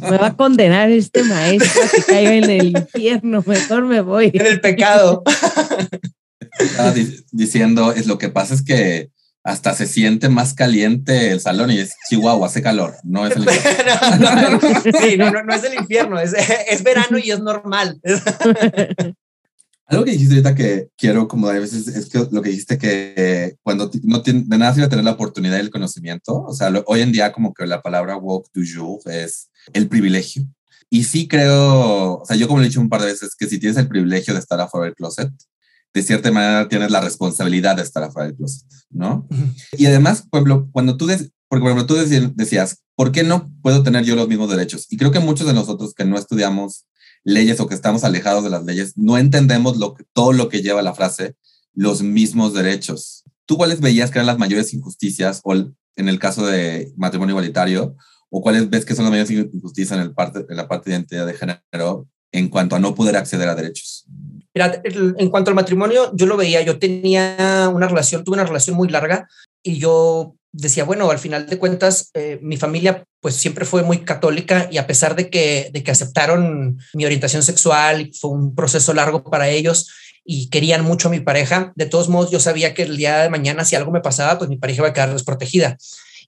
[0.00, 4.30] Me va a condenar este maestro que caiga en el infierno, mejor me voy.
[4.32, 5.22] En el pecado.
[6.58, 6.94] Estaba
[7.32, 9.10] diciendo, es lo que pasa es que
[9.42, 13.42] hasta se siente más caliente el salón y es Chihuahua, hace calor, no es el
[13.44, 13.92] infierno.
[14.18, 14.60] no, no,
[15.00, 16.32] sí, no, no, es el infierno, es,
[16.68, 18.00] es verano y es normal.
[19.86, 23.56] Algo que dijiste ahorita que quiero como a veces es que lo que dijiste que
[23.62, 26.82] cuando no tiene, de nada sirve tener la oportunidad y el conocimiento, o sea, lo,
[26.86, 30.44] hoy en día como que la palabra walk du jour es el privilegio.
[30.88, 33.46] Y sí creo, o sea, yo como le he dicho un par de veces, que
[33.46, 35.30] si tienes el privilegio de estar afuera del closet,
[35.94, 39.26] de cierta manera tienes la responsabilidad de estar afuera del closet, ¿no?
[39.30, 39.54] Uh -huh.
[39.78, 41.94] Y además, pueblo, cuando tú des, porque por ejemplo tú
[42.34, 44.86] decías, ¿por qué no puedo tener yo los mismos derechos?
[44.90, 46.86] Y creo que muchos de nosotros que no estudiamos
[47.22, 50.62] leyes o que estamos alejados de las leyes, no entendemos lo que, todo lo que
[50.62, 51.36] lleva la frase
[51.72, 53.24] los mismos derechos.
[53.46, 57.96] ¿Tú cuáles veías que eran las mayores injusticias o en el caso de matrimonio igualitario
[58.30, 60.96] o cuáles ves que son las mayores injusticias en, el parte, en la parte de
[60.96, 64.06] identidad de género en cuanto a no poder acceder a derechos?
[64.54, 68.88] En cuanto al matrimonio, yo lo veía, yo tenía una relación, tuve una relación muy
[68.88, 69.28] larga
[69.62, 74.04] y yo decía, bueno, al final de cuentas, eh, mi familia pues siempre fue muy
[74.04, 78.94] católica y a pesar de que, de que aceptaron mi orientación sexual, fue un proceso
[78.94, 79.90] largo para ellos
[80.24, 83.30] y querían mucho a mi pareja, de todos modos yo sabía que el día de
[83.30, 85.76] mañana si algo me pasaba, pues mi pareja iba a quedar desprotegida.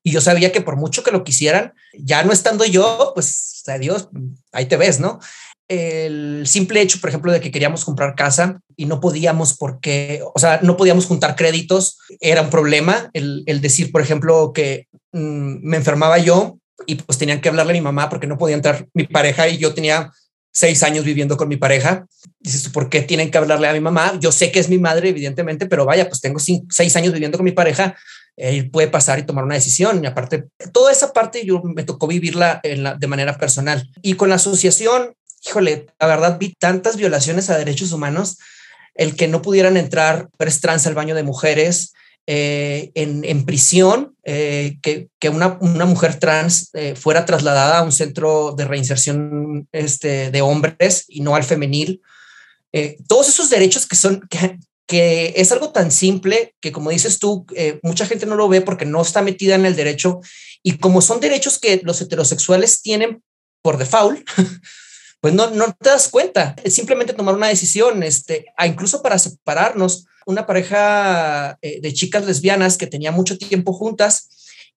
[0.03, 4.09] Y yo sabía que por mucho que lo quisieran, ya no estando yo, pues adiós,
[4.53, 5.21] ahí te ves, ¿no?
[5.69, 10.39] El simple hecho, por ejemplo, de que queríamos comprar casa y no podíamos porque, o
[10.39, 13.11] sea, no podíamos juntar créditos, era un problema.
[13.13, 17.75] El, decir, por ejemplo, que mm, me enfermaba yo y pues tenían que hablarle a
[17.75, 20.13] mi mamá porque no podía entrar mi pareja y yo tenía
[20.53, 22.07] seis años viviendo con mi pareja.
[22.39, 24.19] Dices, ¿por qué tienen que hablarle a mi mamá?
[24.21, 27.45] Yo sé que es mi madre, evidentemente, pero vaya, pues tengo seis años viviendo con
[27.45, 27.97] mi pareja.
[28.37, 30.03] Él puede pasar y tomar una decisión.
[30.03, 33.91] Y aparte, toda esa parte yo me tocó vivirla de manera personal.
[34.01, 35.15] Y con la asociación,
[35.47, 38.39] híjole, la verdad vi tantas violaciones a derechos humanos,
[38.95, 41.93] el que no pudieran entrar hombres trans al baño de mujeres,
[42.29, 48.65] eh, en, prisión, eh, que, una, mujer trans eh, fuera trasladada a un centro de
[48.65, 52.03] reinserción este, de hombres y no al femenil.
[53.07, 57.47] todos esos derechos que son, que, que, es algo tan simple que como dices tú,
[57.85, 60.21] mucha gente no lo ve porque no está metida en el derecho
[60.65, 63.23] y como son derechos que los heterosexuales tienen
[63.63, 64.29] por default,
[65.27, 66.55] pues no, no te das cuenta.
[66.63, 70.07] Es simplemente tomar una decisión, este, incluso para separarnos.
[70.25, 74.29] Una pareja eh, de chicas lesbianas que tenía mucho tiempo juntas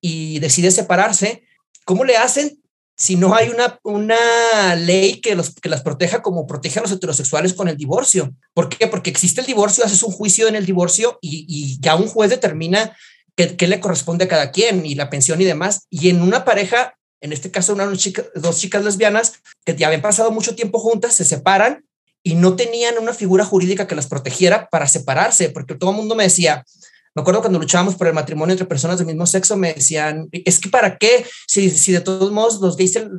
[0.02, 1.44] y decide separarse,
[1.86, 2.64] ¿cómo le hacen
[2.98, 6.94] si no hay una, una ley que, los, que las proteja como protege a los
[6.94, 8.34] heterosexuales con el divorcio?
[8.56, 8.88] ¿Por qué?
[8.88, 12.32] Porque existe el divorcio, haces un juicio en el divorcio y, y ya un juez
[12.32, 12.98] determina
[13.36, 15.86] qué, qué, le corresponde a cada quien y la pensión y demás.
[15.92, 19.34] Y en una pareja en este caso una dos chicas lesbianas
[19.65, 21.86] que ya habían pasado mucho tiempo juntas, se separan
[22.23, 26.15] y no tenían una figura jurídica que las protegiera para separarse, porque todo el mundo
[26.15, 26.65] me decía,
[27.15, 30.60] me acuerdo cuando luchábamos por el matrimonio entre personas del mismo sexo, me decían, es
[30.60, 33.10] que para qué, si, de todos modos los gays se,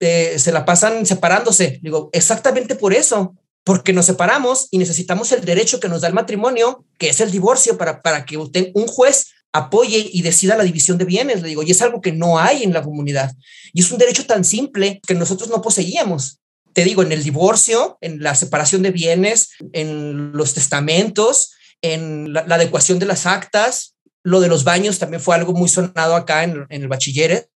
[0.00, 1.78] eh, se la pasan separándose.
[1.82, 3.34] Digo, exactamente por eso,
[3.64, 7.30] porque nos separamos y necesitamos el derecho que nos da el matrimonio, que es el
[7.30, 11.62] divorcio, para, para que un juez apoye y decida la división de bienes, le digo,
[11.62, 13.34] y es algo que no hay en la comunidad.
[13.72, 16.40] Y es un derecho tan simple que nosotros no poseíamos.
[16.72, 22.40] Te digo, en el divorcio, en la separación de bienes, en los testamentos, en la,
[22.42, 26.66] adecuación de las actas, lo de los baños también fue algo muy sonado acá en,
[26.68, 27.48] en el bachilleres,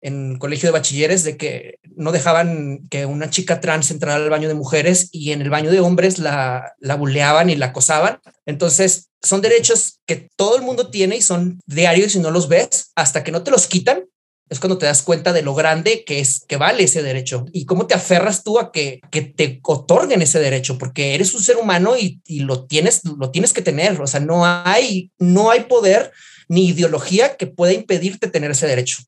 [0.00, 4.30] en el colegio de bachilleres, de que no dejaban que una chica trans entrara al
[4.30, 8.20] baño de mujeres y en el baño de hombres la, la buleaban y la acosaban.
[8.46, 12.92] Entonces, son derechos que todo el mundo tiene y son diarios y no los ves
[12.94, 14.04] hasta que no te los quitan.
[14.50, 17.64] Es cuando te das cuenta de lo grande que es que vale ese derecho y
[17.64, 21.56] cómo te aferras tú a que, que te otorguen ese derecho, porque eres un ser
[21.56, 23.98] humano y, y lo tienes, lo tienes que tener.
[24.00, 26.12] O sea, no hay, no hay poder
[26.48, 28.98] ni ideología que pueda impedirte tener ese derecho.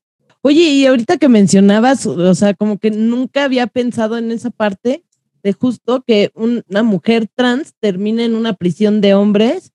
[0.41, 5.03] Oye, y ahorita que mencionabas, o sea, como que nunca había pensado en esa parte
[5.43, 9.71] de justo que una mujer trans termine en una prisión de hombres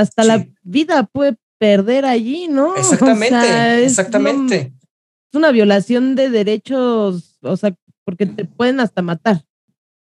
[0.00, 2.76] hasta la vida puede perder allí, ¿no?
[2.76, 4.72] Exactamente, exactamente.
[5.30, 9.44] es una violación de derechos, o sea, porque te pueden hasta matar.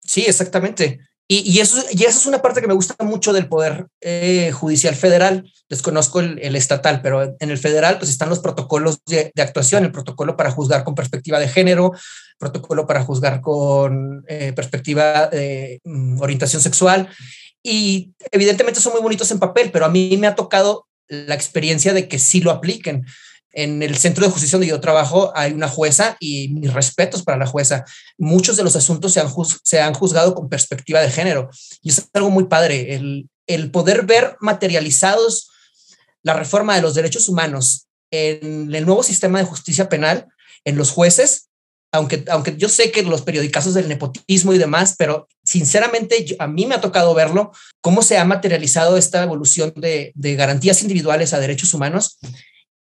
[0.02, 1.00] Sí, exactamente.
[1.26, 4.94] Y, eso, y eso es una parte que me gusta mucho del Poder eh, Judicial
[4.94, 5.50] Federal.
[5.70, 10.36] Desconozco el, estatal, pero en el federal pues están los protocolos de, actuación, el protocolo
[10.36, 11.92] para juzgar con perspectiva de género,
[12.38, 17.08] protocolo para juzgar con eh, perspectiva de mm, orientación sexual
[17.66, 21.94] y evidentemente son muy bonitos en papel, pero a mí me ha tocado la experiencia
[21.94, 23.06] de que sí lo apliquen.
[23.52, 27.38] En el centro de justicia donde yo trabajo hay una jueza y mis respetos para
[27.38, 27.84] la jueza.
[28.18, 29.28] Muchos de los asuntos se han,
[29.62, 31.48] se han juzgado con perspectiva de género
[31.80, 35.48] y es algo muy padre, el, el poder ver materializados
[36.22, 40.26] la reforma de los derechos humanos en el nuevo sistema de justicia penal,
[40.64, 41.48] en los jueces,
[41.94, 46.66] aunque, aunque yo sé que los periodicazos del nepotismo y demás, pero sinceramente a mí
[46.66, 51.38] me ha tocado verlo, cómo se ha materializado esta evolución de, de garantías individuales a
[51.38, 52.18] derechos humanos,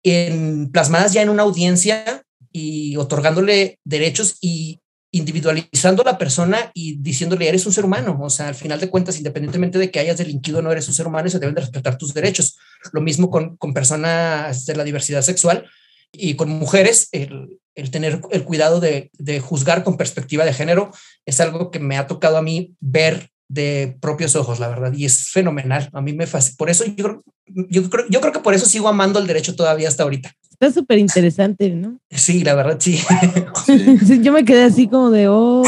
[0.03, 4.79] en, plasmadas ya en una audiencia y otorgándole derechos y
[5.11, 8.15] individualizando a la persona y diciéndole, eres un ser humano.
[8.21, 11.07] O sea, al final de cuentas, independientemente de que hayas delinquido, no eres un ser
[11.07, 12.59] humano se deben de respetar tus derechos.
[12.93, 15.67] Lo mismo con, con personas de la diversidad sexual
[16.11, 20.91] y con mujeres, el, el tener el cuidado de, de, juzgar con perspectiva de género
[21.25, 25.05] es algo que me ha tocado a mí ver de propios ojos, la verdad, y
[25.05, 25.89] es fenomenal.
[25.91, 26.55] A mí me fascina.
[26.57, 29.87] Por eso yo, yo, creo, yo creo que por eso sigo amando el derecho todavía
[29.87, 30.31] hasta ahorita.
[30.51, 31.99] Está súper interesante, ¿no?
[32.11, 33.01] Sí, la verdad, sí.
[33.65, 34.21] sí.
[34.21, 35.63] Yo me quedé así como de, oh.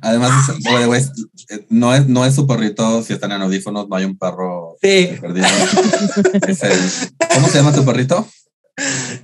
[0.00, 0.32] Además,
[1.70, 5.10] no es, no es su perrito, si están en audífonos, no hay un perro sí.
[5.20, 5.46] perdido.
[6.46, 8.28] es el, ¿Cómo se llama tu perrito?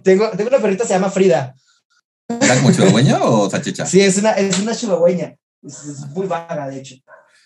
[0.02, 1.54] Tengo, tengo una perrita, se llama Frida.
[2.40, 3.86] ¿Era como chihuahueña o salchicha?
[3.86, 5.36] Sí, es una, es una chihuahueña.
[5.62, 6.96] Es, es muy vaga, de hecho.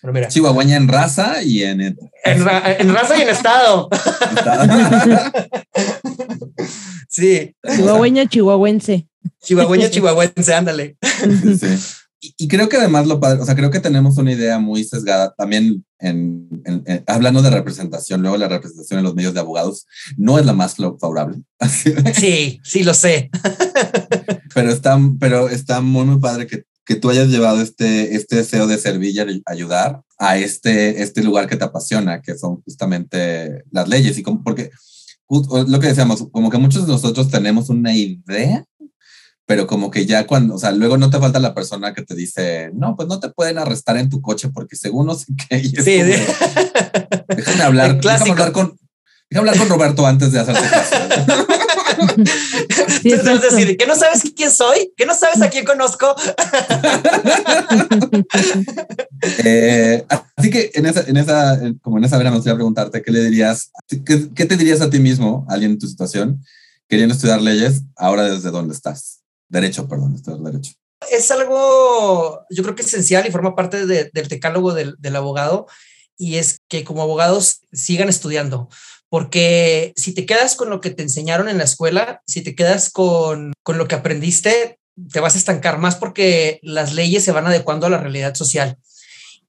[0.01, 0.27] Pero mira.
[0.27, 1.81] Chihuahueña en raza y en...
[1.81, 3.89] En, en raza y en estado.
[7.09, 7.55] sí.
[7.75, 9.07] Chihuahueña chihuahuense.
[9.41, 10.97] Chihuahueña chihuahuense, ándale.
[11.59, 11.75] Sí.
[12.21, 14.83] Y, y, creo que además lo padre, o sea, creo que tenemos una idea muy
[14.83, 19.39] sesgada también en, en, en, hablando de representación, luego la representación en los medios de
[19.39, 19.85] abogados
[20.17, 21.37] no es la más favorable.
[22.13, 23.29] Sí, sí lo sé.
[24.55, 28.67] Pero está, pero está muy, muy padre que que tú hayas llevado este, este deseo
[28.67, 33.87] de servir y ayudar a este, este lugar que te apasiona, que son justamente las
[33.89, 34.17] leyes.
[34.17, 34.69] Y como, porque
[35.27, 38.63] lo que decíamos, como que muchos de nosotros tenemos una idea,
[39.47, 42.13] pero como que ya cuando, o sea, luego no te falta la persona que te
[42.13, 45.57] dice, no, pues no te pueden arrestar en tu coche porque según no sé qué.
[45.63, 46.23] Y sí, como, sí.
[47.35, 48.77] Déjame hablar, déjame hablar, con,
[49.29, 50.95] déjame hablar con Roberto antes de hacerte caso.
[53.01, 54.93] Sí, Entonces, es decir, ¿que no sabes quién soy?
[54.95, 56.15] ¿Que no sabes a quién conozco?
[59.43, 63.11] eh, así que en esa, en esa, como en esa vena me gustaría preguntarte, ¿qué
[63.11, 66.43] le dirías, qué, qué, te dirías a ti mismo, a alguien en tu situación,
[66.87, 69.21] queriendo estudiar leyes, ahora desde dónde estás?
[69.49, 70.73] Derecho, perdón, estudiar derecho.
[71.11, 75.67] Es algo, yo creo que esencial y forma parte de, del decálogo del, del abogado,
[76.17, 78.69] y es que como abogados sigan estudiando
[79.15, 82.89] porque si te quedas con lo que te enseñaron en la escuela, si te quedas
[82.89, 84.77] con, con lo que aprendiste,
[85.09, 88.77] te vas a estancar más porque las leyes se van adecuando a la realidad social.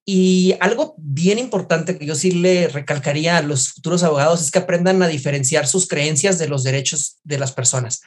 [0.04, 4.60] Y algo bien importante que yo sí le recalcaría a los futuros abogados es que
[4.60, 8.02] aprendan a diferenciar sus creencias de los derechos de las personas,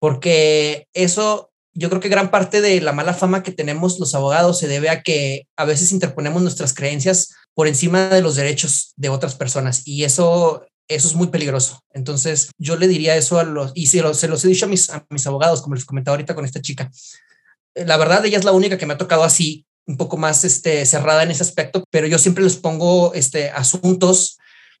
[0.00, 4.58] porque eso yo creo que gran parte de la mala fama que tenemos los abogados
[4.58, 9.08] se debe a que a veces interponemos nuestras creencias por encima de los derechos de
[9.08, 11.80] otras personas y eso eso es muy peligroso.
[11.92, 14.68] Entonces, yo le diría eso a los, y se los, se los he dicho a
[14.68, 16.90] mis, a mis abogados, como les comentaba ahorita con esta chica.
[17.74, 20.84] La verdad, ella es la única que me ha tocado así, un poco más este,
[20.86, 24.38] cerrada en ese aspecto, pero yo siempre les pongo este, asuntos,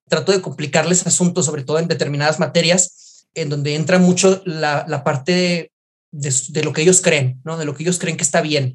[0.08, 5.04] trato de complicarles asuntos, sobre todo en determinadas materias, en donde entra mucho la, la
[5.04, 5.72] parte de,
[6.10, 7.56] de, de lo que ellos creen, ¿no?
[7.56, 8.74] De lo que ellos creen que está bien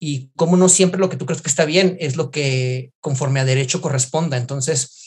[0.00, 3.38] y cómo no siempre lo que tú crees que está bien es lo que conforme
[3.38, 4.38] a derecho corresponda.
[4.38, 4.99] Entonces,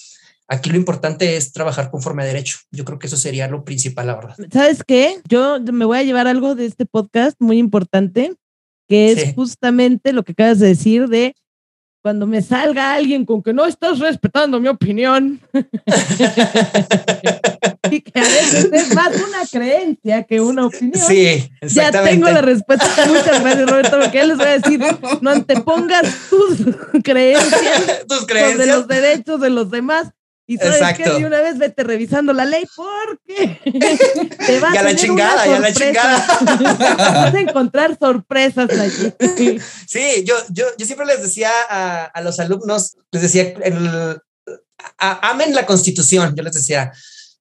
[0.54, 2.60] Aquí lo importante es trabajar conforme a derecho.
[2.70, 4.36] Yo creo que eso sería lo principal, la verdad.
[4.52, 5.20] ¿Sabes qué?
[5.28, 8.36] Yo me voy a llevar algo de este podcast muy importante,
[8.88, 9.34] que es sí.
[9.36, 11.36] justamente lo que acabas de decir de
[12.04, 15.42] cuando me salga alguien con que no estás respetando mi opinión.
[17.89, 21.04] y que a veces es más una creencia que una opinión.
[21.08, 22.86] Sí, Ya tengo la respuesta.
[23.08, 24.80] Muchas gracias, Roberto, porque ya les voy a decir,
[25.22, 26.60] no antepongas tus
[27.04, 30.13] creencias, tus creencias de los derechos de los demás
[30.45, 31.03] y sabes Exacto.
[31.03, 33.60] que de una vez vete revisando la ley porque
[34.45, 36.27] te vas ya a la chingada, ya la chingada.
[36.97, 39.60] vas a encontrar sorpresas allí.
[39.88, 44.19] Sí, yo, yo, yo siempre les decía a, a los alumnos, les decía, el,
[44.97, 46.91] a, amen la constitución, yo les decía,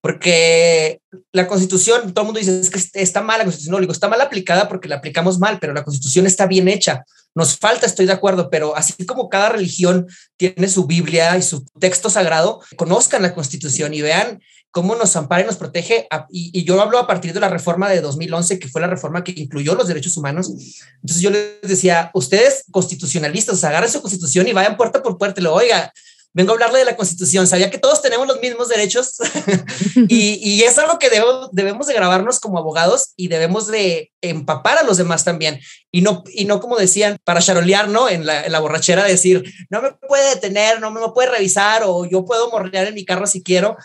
[0.01, 1.01] porque
[1.33, 4.09] la constitución, todo el mundo dice, es que está mal la constitución, no, digo, está
[4.09, 7.05] mal aplicada porque la aplicamos mal, pero la constitución está bien hecha.
[7.35, 11.65] Nos falta, estoy de acuerdo, pero así como cada religión tiene su Biblia y su
[11.81, 14.41] texto sagrado, conozcan la constitución y vean
[14.73, 16.09] cómo nos ampara y nos protege.
[16.31, 19.35] Y, yo hablo a partir de la reforma de 2011, que fue la reforma que
[19.37, 20.51] incluyó los derechos humanos.
[20.97, 25.41] Entonces yo les decía, ustedes constitucionalistas, agarren su constitución y vayan puerta por puerta.
[25.41, 25.93] Lo oiga,
[26.35, 29.17] vengo a hablarle de la constitución, sabía que todos tenemos los mismos derechos
[30.09, 34.79] y, y, es algo que debemos, debemos de grabarnos como abogados y debemos de empapar
[34.79, 38.09] a los demás también y no, y no como decían, para charolear, ¿no?
[38.09, 42.07] En la, en la borrachera decir, no me puede detener, no me puede revisar o
[42.07, 43.77] yo puedo morrear en mi carro si quiero.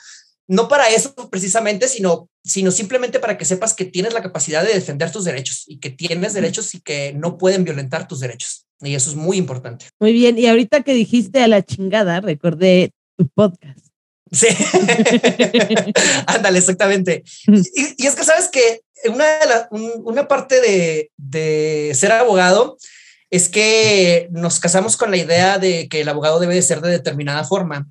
[0.47, 4.73] No para eso precisamente, sino, sino simplemente para que sepas que tienes la capacidad de
[4.73, 8.66] defender tus derechos y que tienes derechos y que no pueden violentar tus derechos.
[8.81, 9.85] Y eso es muy importante.
[9.99, 10.37] Muy bien.
[10.37, 13.87] Y ahorita que dijiste a la chingada, recordé tu podcast.
[14.31, 14.47] Sí.
[16.27, 17.23] Ándale, exactamente.
[17.47, 22.11] Y, y, es que sabes que una, de la, un, una parte de, de ser
[22.11, 22.77] abogado
[23.29, 26.91] es que nos casamos con la idea de que el abogado debe de ser de
[26.91, 27.87] determinada forma.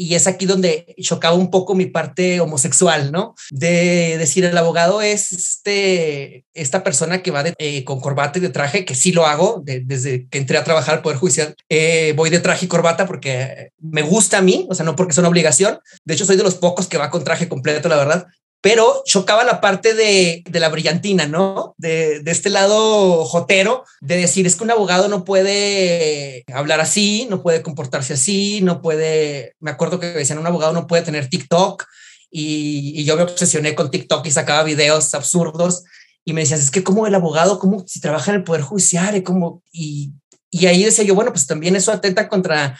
[0.00, 3.34] Y es aquí donde chocaba un poco mi parte homosexual, ¿no?
[3.50, 8.48] De decir, el abogado es este, esta persona que va eh, con corbata y de
[8.48, 11.54] traje, que sí lo hago desde que entré a trabajar al Poder Judicial.
[11.68, 15.12] Eh, voy de traje y corbata porque me gusta a mí, o sea, no porque
[15.12, 15.80] es una obligación.
[16.06, 18.26] De hecho, soy de los pocos que va con traje completo, la verdad
[18.60, 21.74] pero chocaba la parte de, la brillantina, ¿no?
[21.78, 27.42] De, este lado jotero, de decir, es que un abogado no puede hablar así, no
[27.42, 31.84] puede comportarse así, no puede, me acuerdo que decían, un abogado no puede tener TikTok,
[32.30, 35.84] y, yo me obsesioné con TikTok y sacaba videos absurdos,
[36.24, 39.16] y me decías, es que como el abogado, como si trabaja en el Poder Judicial,
[39.16, 40.12] y como, y,
[40.50, 42.76] y ahí decía yo, bueno, pues también eso atenta contra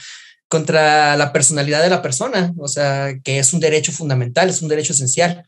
[0.50, 4.68] contra la personalidad de la persona, o sea, que es un derecho fundamental, es un
[4.68, 5.46] derecho esencial.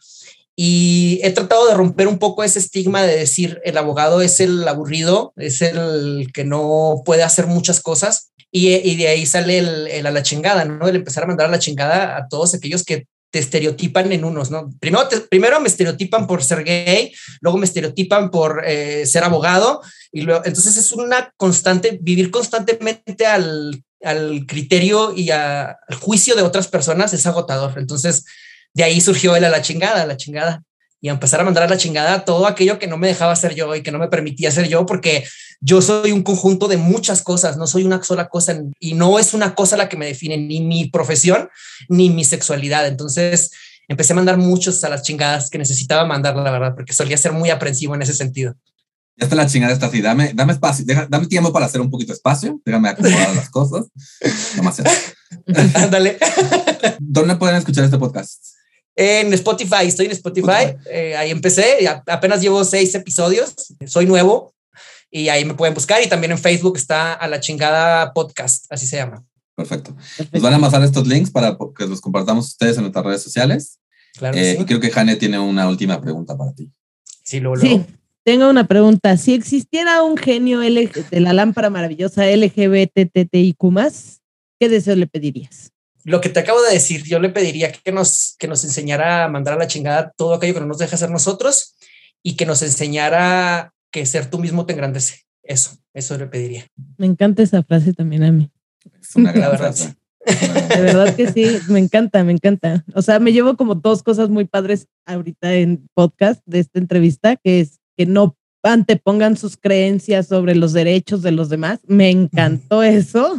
[0.57, 4.66] Y he tratado de romper un poco ese estigma de decir el abogado es el
[4.68, 8.32] aburrido, es el que no puede hacer muchas cosas.
[8.55, 10.86] Y, de ahí sale el, a la chingada, ¿no?
[10.86, 14.50] El empezar a mandar a la chingada a todos aquellos que te estereotipan en unos,
[14.50, 14.70] ¿no?
[14.78, 19.80] Primero, primero me estereotipan por ser gay, luego me estereotipan por eh, ser abogado,
[20.12, 26.42] y luego, entonces es una constante, vivir constantemente al, al criterio y al juicio de
[26.42, 27.78] otras personas es agotador.
[27.78, 28.26] Entonces,
[28.75, 30.62] de ahí surgió él a la chingada, a la chingada.
[31.01, 33.57] Y a empezar a mandar a la chingada todo aquello que no me dejaba ser
[33.57, 35.25] yo y que no me permitía ser yo, porque
[35.61, 39.35] yo soy un conjunto de muchas cosas, no soy una sola cosa y no es
[39.35, 41.49] una cosa la que me define ni mi profesión
[41.89, 42.87] ni mi sexualidad.
[42.87, 43.51] Entonces
[43.89, 47.33] empecé a mandar muchos a las chingadas que necesitaba mandar, la verdad, porque solía ser
[47.33, 48.55] muy aprensivo en ese sentido.
[49.16, 52.12] Ya está la chingada esta así, dame, dame espacio, dame tiempo para hacer un poquito
[52.12, 53.87] de espacio, déjame acomodar las cosas.
[55.91, 56.18] Dale.
[56.99, 58.62] ¿Dónde pueden escuchar este podcast?
[58.95, 60.76] En Spotify, estoy en Spotify.
[60.90, 63.55] Eh, ahí empecé, apenas llevo seis episodios,
[63.86, 64.55] soy nuevo
[65.11, 66.03] y ahí me pueden buscar.
[66.03, 69.24] Y también en Facebook está a la chingada podcast, así se llama.
[69.55, 69.95] Perfecto.
[70.32, 73.78] Nos van a pasar estos links para que los compartamos ustedes en nuestras redes sociales.
[74.14, 74.36] Claro.
[74.36, 76.70] Eh, y creo que Jane tiene una última pregunta para ti.
[77.22, 77.61] Sí, luego.
[77.61, 77.84] Sí,
[78.24, 79.16] tengo una pregunta.
[79.16, 83.59] Si existiera un genio de la lámpara maravillosa LGBTTIQ,
[84.59, 85.72] ¿qué deseo le pedirías?
[86.05, 89.28] Lo que te acabo de decir, yo le pediría que nos, que nos enseñara a
[89.28, 91.74] mandar a la chingada todo aquello que no nos deja ser nosotros
[92.22, 95.20] y que nos enseñara que ser tú mismo te engrandece.
[95.42, 96.66] Eso, eso le pediría.
[96.96, 98.50] Me encanta esa frase también a mí.
[99.00, 99.94] Es una gran frase.
[100.24, 102.84] De verdad que sí, me encanta, me encanta.
[102.94, 107.36] O sea, me llevo como dos cosas muy padres ahorita en podcast de esta entrevista,
[107.36, 111.80] que es que no antepongan sus creencias sobre los derechos de los demás.
[111.86, 113.38] Me encantó eso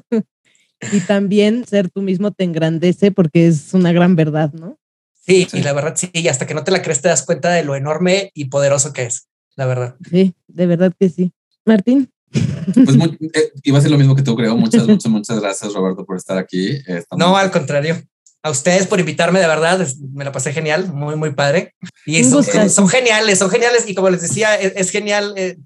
[0.91, 4.77] y también ser tú mismo te engrandece porque es una gran verdad, ¿no?
[5.25, 7.51] Sí, y la verdad sí, y hasta que no te la crees te das cuenta
[7.51, 9.95] de lo enorme y poderoso que es, la verdad.
[10.09, 11.31] Sí, de verdad que sí.
[11.65, 12.11] Martín.
[12.31, 12.97] Pues
[13.33, 14.57] eh, iba a ser lo mismo que tú, creo.
[14.57, 16.79] Muchas, muchas, muchas gracias, Roberto, por estar aquí.
[17.15, 18.01] no, al contrario.
[18.45, 21.75] A ustedes por invitarme, de verdad, me la pasé genial, muy, muy padre.
[22.05, 23.87] Y son, son, geniales, son geniales.
[23.87, 25.57] Y como les decía, es, genial eh,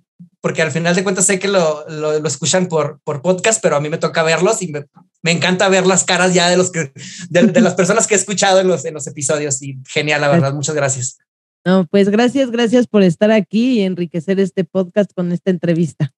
[0.42, 3.82] porque al final de cuentas sé que lo, lo, escuchan por, por podcast, pero a
[3.82, 4.86] mí me toca verlos y me,
[5.22, 6.92] me encanta ver las caras ya de los que,
[7.30, 10.54] de, las personas que he escuchado en los, en los episodios y genial, la verdad.
[10.54, 11.18] Muchas gracias.
[11.66, 16.14] No, pues gracias, gracias por estar aquí y enriquecer este podcast con esta entrevista.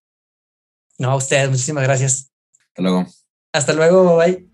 [0.99, 2.29] No, a ustedes, muchísimas gracias.
[2.67, 3.07] Hasta luego.
[3.51, 4.48] Hasta luego, bye.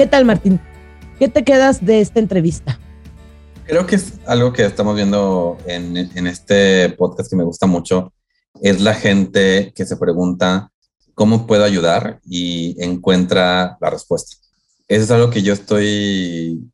[0.00, 0.58] ¿Qué tal, Martín?
[1.18, 2.80] ¿Qué te quedas de esta entrevista?
[3.66, 8.14] Creo que es algo que estamos viendo en, este podcast que me gusta mucho,
[8.62, 10.72] es la gente que se pregunta
[11.12, 14.38] cómo puedo ayudar y encuentra la respuesta.
[14.88, 16.66] Eso es algo que yo estoy,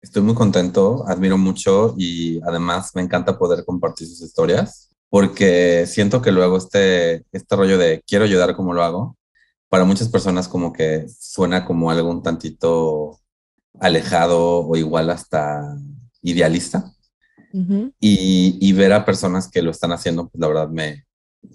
[0.00, 6.22] estoy muy contento, admiro mucho y además me encanta poder compartir sus historias porque siento
[6.22, 9.16] que luego este, este rollo de quiero ayudar como lo hago
[9.68, 13.18] para muchas personas como que suena como algo un tantito
[13.80, 15.76] alejado o igual hasta
[16.22, 16.92] idealista.
[18.00, 21.06] y, ver a personas que lo están haciendo, pues la verdad me,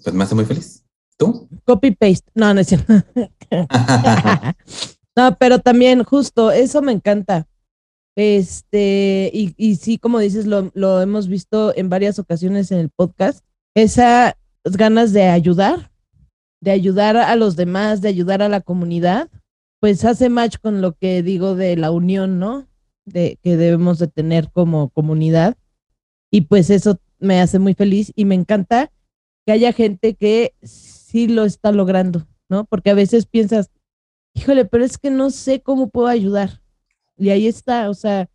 [0.02, 0.84] pues me hace muy feliz.
[1.16, 1.48] ¿Tú?
[1.64, 2.28] Copy paste.
[2.34, 2.92] No, no es cierto.
[5.16, 7.46] no, pero también justo eso me encanta.
[8.16, 12.90] Este, y, y sí, como dices, lo, lo hemos visto en varias ocasiones en el
[12.90, 13.44] podcast,
[13.74, 14.34] esas
[14.64, 15.91] ganas de ayudar,
[16.62, 19.28] de ayudar a los demás, de ayudar a la comunidad,
[19.80, 22.68] pues hace match con lo que digo de la unión, ¿no?
[23.04, 25.56] De que debemos de tener como comunidad.
[26.30, 28.92] Y pues eso me hace muy feliz y me encanta
[29.44, 32.64] que haya gente que sí lo está logrando, ¿no?
[32.64, 33.72] Porque a veces piensas,
[34.32, 36.62] híjole, pero es que no sé cómo puedo ayudar.
[37.18, 38.30] Y ahí está, o sea,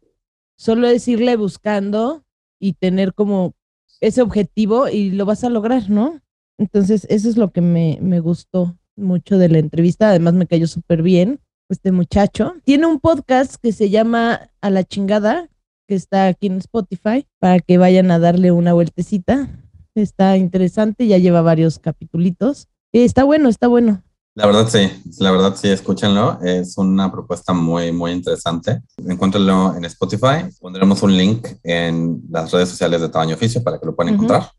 [0.57, 2.25] solo es irle buscando
[2.59, 3.55] y tener como
[4.01, 6.21] ese objetivo y lo vas a lograr, ¿no?
[6.57, 10.09] Entonces, eso es lo que me, me gustó mucho de la entrevista.
[10.09, 11.39] Además, me cayó súper bien
[11.69, 12.55] este muchacho.
[12.63, 15.49] Tiene un podcast que se llama A la chingada,
[15.87, 19.47] que está aquí en Spotify, para que vayan a darle una vueltecita.
[19.95, 22.67] Está interesante, ya lleva varios capitulitos.
[22.91, 24.03] está bueno, está bueno.
[24.35, 24.87] La verdad sí,
[25.19, 26.39] la verdad sí, escúchenlo.
[26.43, 28.83] Es una propuesta muy, muy interesante.
[28.97, 30.45] Encuéntrenlo en Spotify.
[30.59, 34.51] Pondremos un link en las redes sociales de Tamaño Oficio para que lo puedan encontrar.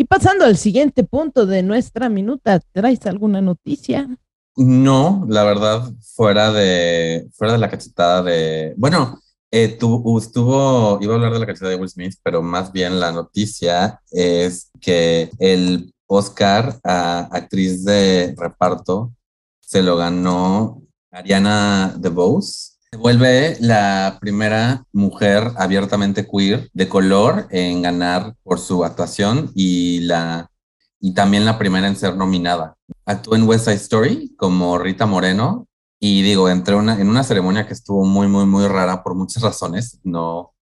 [0.00, 4.08] Y pasando al siguiente punto de nuestra minuta, ¿traes alguna noticia?
[4.56, 8.72] No, la verdad, fuera de, fuera de la cachetada de...
[8.78, 9.20] Bueno,
[9.50, 9.76] eh,
[10.18, 14.00] estuvo, iba a hablar de la cachetada de Will Smith, pero más bien la noticia
[14.10, 19.12] es que el Oscar a actriz de reparto
[19.60, 20.80] se lo ganó
[21.10, 22.69] Ariana DeBose.
[22.92, 30.00] Se vuelve la primera mujer abiertamente queer de color en ganar por su actuación y,
[30.00, 30.50] la,
[30.98, 32.76] y también la primera en ser nominada.
[33.04, 35.68] Actuó en West Side Story como Rita Moreno
[36.00, 39.42] y digo, entré una, en una ceremonia que estuvo muy, muy, muy rara por muchas
[39.42, 40.00] razones.
[40.02, 40.52] No,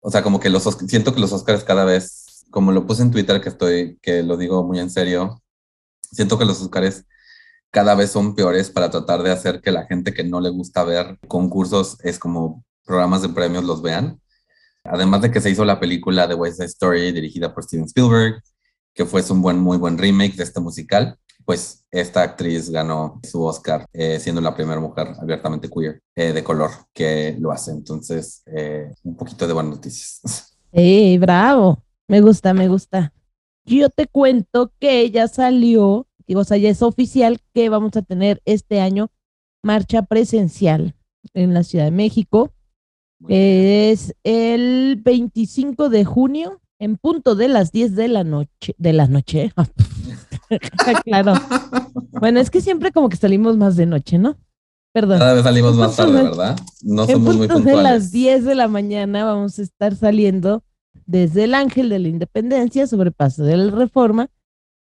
[0.00, 3.10] o sea, como que los siento que los Oscars cada vez como lo puse en
[3.10, 5.42] Twitter, que estoy, que lo digo muy en serio,
[6.12, 7.04] siento que los Oscars
[7.72, 10.84] cada vez son peores para tratar de hacer que la gente que no le gusta
[10.84, 14.20] ver concursos es como programas de premios los vean.
[14.84, 18.42] Además de que se hizo la película de West Side Story dirigida por Steven Spielberg,
[18.94, 21.16] que fue un buen, muy buen remake de este musical,
[21.46, 26.44] pues esta actriz ganó su Oscar eh, siendo la primera mujer abiertamente queer eh, de
[26.44, 27.70] color que lo hace.
[27.70, 30.56] Entonces, eh, un poquito de buenas noticias.
[30.72, 31.82] ¡Ey, bravo!
[32.06, 33.12] Me gusta, me gusta.
[33.64, 38.42] Yo te cuento que ya salió, o sea, ya es oficial que vamos a tener
[38.44, 39.10] este año
[39.62, 40.94] marcha presencial
[41.34, 42.52] en la Ciudad de México.
[43.28, 48.74] Es el 25 de junio, en punto de las 10 de la noche.
[48.78, 49.52] De la noche.
[51.04, 51.34] claro.
[52.10, 54.36] Bueno, es que siempre como que salimos más de noche, ¿no?
[54.92, 55.20] Perdón.
[55.20, 56.58] Cada vez salimos más tarde, ¿verdad?
[56.82, 57.76] No somos muy puntuales.
[57.76, 60.64] de las 10 de la mañana vamos a estar saliendo
[61.06, 64.28] desde el Ángel de la Independencia, sobre Paso de la Reforma,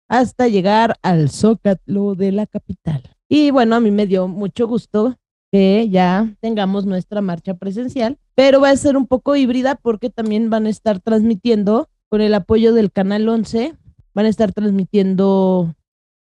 [0.08, 3.04] hasta llegar al Zócalo de la capital.
[3.30, 5.16] Y bueno, a mí me dio mucho gusto
[5.52, 10.50] que ya tengamos nuestra marcha presencial, pero va a ser un poco híbrida porque también
[10.50, 13.76] van a estar transmitiendo con el apoyo del Canal 11,
[14.14, 15.74] van a estar transmitiendo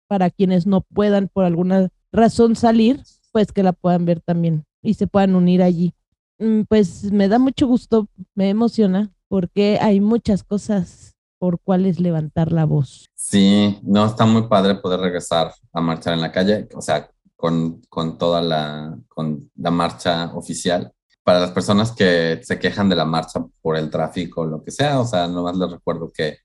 [0.07, 4.93] para quienes no puedan por alguna razón salir, pues que la puedan ver también y
[4.93, 5.93] se puedan unir allí.
[6.39, 12.51] Mm, pues me da mucho gusto, me emociona porque hay muchas cosas por cuales levantar
[12.51, 13.09] la voz.
[13.15, 17.81] Sí, no, está muy padre poder regresar a marchar en la calle, o sea, con,
[17.89, 20.91] con toda la, con la marcha oficial.
[21.23, 24.71] Para las personas que se quejan de la marcha por el tráfico o lo que
[24.71, 26.37] sea, o sea, nomás les recuerdo que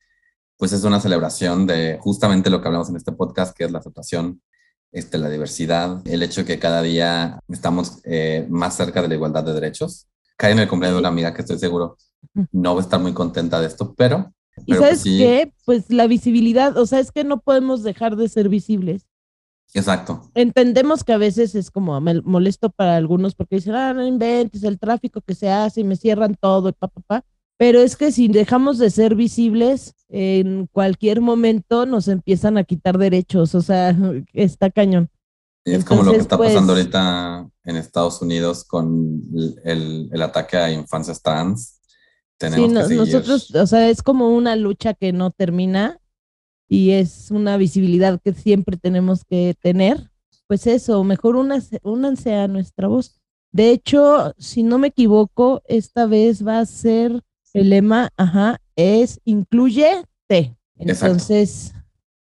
[0.57, 3.79] pues es una celebración de justamente lo que hablamos en este podcast, que es la
[3.79, 4.43] aceptación,
[4.93, 9.15] este, la diversidad, el hecho de que cada día estamos eh, más cerca de la
[9.15, 10.09] igualdad de derechos.
[10.37, 11.97] Cae en el cumpleaños de una amiga que estoy seguro
[12.53, 14.33] no voy a estar muy contenta de esto, pero...
[14.67, 15.53] ¿Y pues sabes qué?
[15.65, 19.07] Pues la visibilidad, o sea, es que no podemos dejar de ser visibles.
[19.73, 20.31] Exacto.
[20.35, 24.79] Entendemos que a veces es como molesto para algunos porque dicen, ah, no inventes el
[24.79, 27.25] tráfico que se hace y me cierran todo y pa, pa, pa.
[27.57, 32.99] Pero es que si dejamos de ser visibles, en cualquier momento nos empiezan a quitar
[32.99, 33.95] derechos, o sea,
[34.33, 35.09] está cañón.
[35.65, 39.23] es como lo que está pasando pues ahorita en Estados Unidos con
[39.65, 41.80] el, el ataque a infancias trans
[42.41, 46.01] sí, nosotros, o sea, es como una lucha que no termina
[46.69, 50.11] y es una visibilidad que siempre tenemos que tener.
[50.47, 53.21] Pues eso, mejor únanse, a nuestra voz.
[53.53, 57.23] De hecho, si no me equivoco, esta vez va a ser
[57.53, 60.57] el lema, ajá, es incluyete.
[60.77, 61.73] Entonces,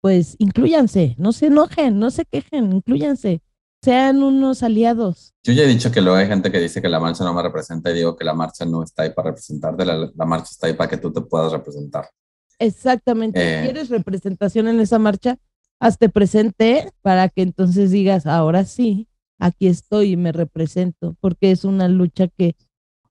[0.00, 3.40] pues incluyanse, no se enojen, no se quejen, incluyanse
[3.82, 5.34] sean unos aliados.
[5.44, 7.42] Yo ya he dicho que luego hay gente que dice que la marcha no me
[7.42, 10.66] representa y digo que la marcha no está ahí para representarte, la, la marcha está
[10.66, 12.08] ahí para que tú te puedas representar.
[12.58, 13.40] Exactamente.
[13.40, 15.38] Eh, ¿Quieres representación en esa marcha?
[15.80, 19.08] Hazte presente para que entonces digas, ahora sí,
[19.38, 22.56] aquí estoy y me represento, porque es una lucha que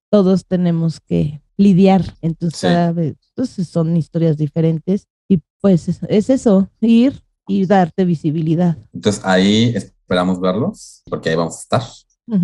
[0.10, 2.04] todos tenemos que lidiar.
[2.22, 8.78] Entonces, entonces son historias diferentes y pues es eso, ir y darte visibilidad.
[8.94, 9.74] Entonces ahí
[10.08, 11.84] esperamos verlos, porque ahí vamos a estar.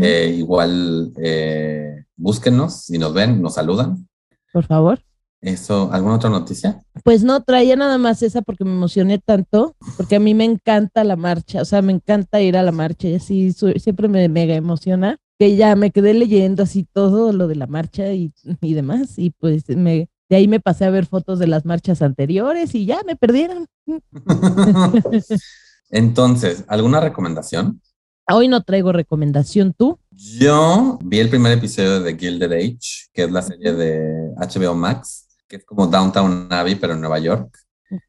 [0.01, 4.05] Eh, igual eh, búsquenos, si nos ven, nos saludan.
[4.51, 4.99] Por favor.
[5.39, 6.84] Eso, ¿alguna otra noticia?
[7.05, 11.05] Pues no, traía nada más esa porque me emocioné tanto, porque a mí me encanta
[11.05, 14.55] la marcha, o sea, me encanta ir a la marcha y así siempre me mega
[14.55, 19.18] emociona, que ya me quedé leyendo así todo lo de la marcha y, y demás,
[19.18, 22.86] y pues me, de ahí me pasé a ver fotos de las marchas anteriores y
[22.86, 23.68] ya me perdieron.
[25.94, 27.80] Entonces, ¿alguna recomendación?
[28.28, 30.00] Hoy no traigo recomendación, ¿tú?
[30.10, 35.28] Yo vi el primer episodio de Gilded Age, que es la serie de HBO Max,
[35.48, 37.56] que es como Downtown Abbey, pero en Nueva York.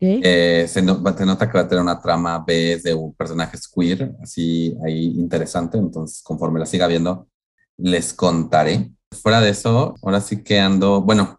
[0.00, 4.74] Eh, se, nota que va a tener una trama B de un personaje queer, así
[4.82, 5.76] ahí interesante.
[5.76, 7.28] Entonces, conforme la siga viendo,
[7.76, 8.92] les contaré.
[9.10, 11.02] Fuera de eso, ahora sí que ando.
[11.02, 11.38] Bueno,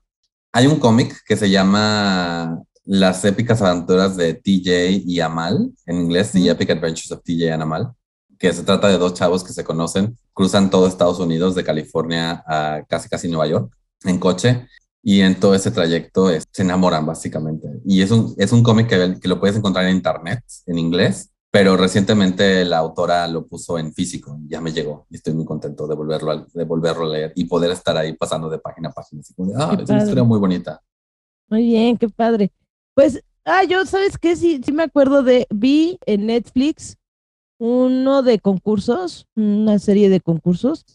[0.54, 6.32] hay un cómic que se llama Las épicas aventuras de TJ y Amal, en inglés,
[6.32, 7.92] The Epic Adventures of TJ and Amal,
[8.38, 12.44] que se trata de dos chavos que se conocen, cruzan todo Estados Unidos, de California
[12.46, 14.68] a casi casi Nueva York, en coche,
[15.02, 17.68] y en todo ese trayecto se enamoran básicamente.
[17.86, 21.32] Y es un, es un cómic que, que lo puedes encontrar en internet, en inglés,
[21.56, 25.88] pero recientemente la autora lo puso en físico, ya me llegó y estoy muy contento
[25.88, 28.92] de volverlo a, de volverlo a leer y poder estar ahí pasando de página a
[28.92, 29.22] página.
[29.58, 30.82] ah, es una historia muy bonita.
[31.48, 32.52] Muy bien, qué padre.
[32.96, 34.36] Pues, ah, yo, ¿sabes qué?
[34.36, 36.98] Sí, sí me acuerdo de, vi en Netflix
[37.58, 40.86] uno de concursos, una serie de concursos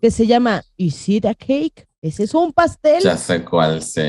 [0.00, 1.86] que se llama Is it a cake?
[2.00, 3.02] Ese es un pastel.
[3.02, 4.02] Ya sé cuál, sí.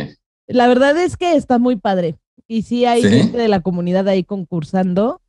[0.48, 2.18] La verdad es que está muy padre.
[2.48, 5.22] Y sí hay gente de la comunidad ahí concursando.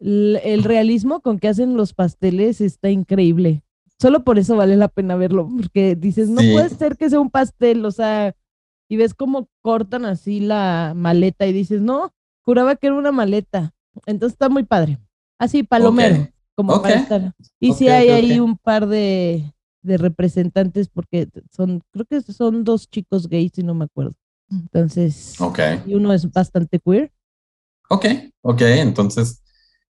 [0.00, 3.62] El, realismo con que hacen los pasteles está increíble.
[3.98, 7.30] Solo por eso vale la pena verlo, porque dices, no puede ser que sea un
[7.30, 8.36] pastel, o sea,
[8.88, 12.12] y ves cómo cortan así la maleta y dices, no,
[12.42, 13.74] juraba que era una maleta.
[14.06, 14.98] Entonces está muy padre.
[15.38, 17.34] Así, palomero, como para estar.
[17.60, 22.88] Y sí hay ahí un par de, de representantes porque son, creo que son dos
[22.88, 24.14] chicos gays, si no me acuerdo.
[24.50, 25.36] Entonces,
[25.86, 27.12] y uno es bastante queer.
[27.90, 28.06] Ok,
[28.42, 29.42] ok, entonces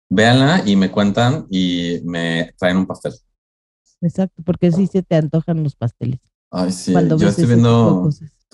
[0.08, 3.14] véanla y me cuentan y me traen un pastel.
[4.00, 6.20] Exacto, porque sí se te antojan los pasteles.
[6.50, 8.08] Ay, sí, yo estoy viendo,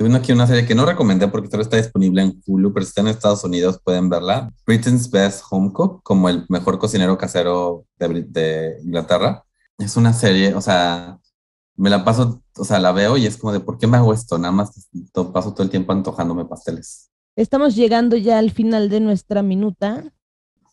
[0.04, 2.90] viendo aquí una serie que no recomendé porque solo está disponible en Hulu, pero si
[2.90, 4.52] está en Estados Unidos pueden verla.
[4.66, 9.44] Britain's Best Home Cook, como el mejor cocinero casero de, de Inglaterra.
[9.78, 11.18] Es una serie, o sea,
[11.76, 14.12] me la paso, o sea, la veo y es como de, ¿por qué me hago
[14.12, 14.38] esto?
[14.38, 14.88] Nada más
[15.32, 17.10] paso todo el tiempo antojándome pasteles.
[17.36, 20.12] Estamos llegando ya al final de nuestra minuta.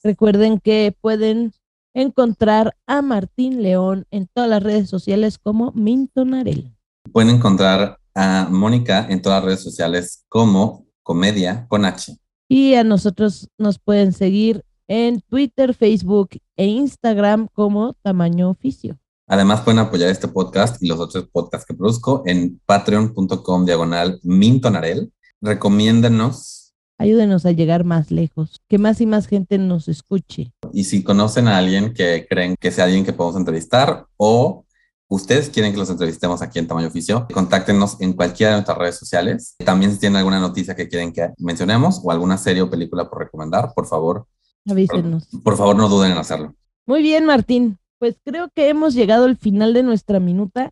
[0.03, 1.53] Recuerden que pueden
[1.93, 6.75] encontrar a Martín León en todas las redes sociales como Mintonarel.
[7.11, 12.18] Pueden encontrar a Mónica en todas las redes sociales como Comedia con H.
[12.49, 18.97] Y a nosotros nos pueden seguir en Twitter, Facebook e Instagram como Tamaño Oficio.
[19.28, 25.11] Además, pueden apoyar este podcast y los otros podcasts que produzco en patreon.com diagonal mintonarel.
[25.39, 26.74] Recomiéndenos.
[26.97, 30.53] Ayúdenos a llegar más lejos, que más y más gente nos escuche.
[30.74, 34.65] Y si conocen a alguien que creen que sea alguien que podemos entrevistar o
[35.10, 38.95] ustedes quieren que los entrevistemos aquí en Tamaño Oficio, contáctenos en cualquiera de nuestras redes
[38.95, 39.55] sociales.
[39.64, 43.20] También si tienen alguna noticia que quieren que mencionemos o alguna serie o película por
[43.20, 44.28] recomendar, por favor.
[44.70, 45.28] Avísenos.
[45.28, 46.53] Por, por favor, no duden en hacerlo.
[46.86, 50.72] Muy bien, Martín pues creo que hemos llegado al final de nuestra minuta.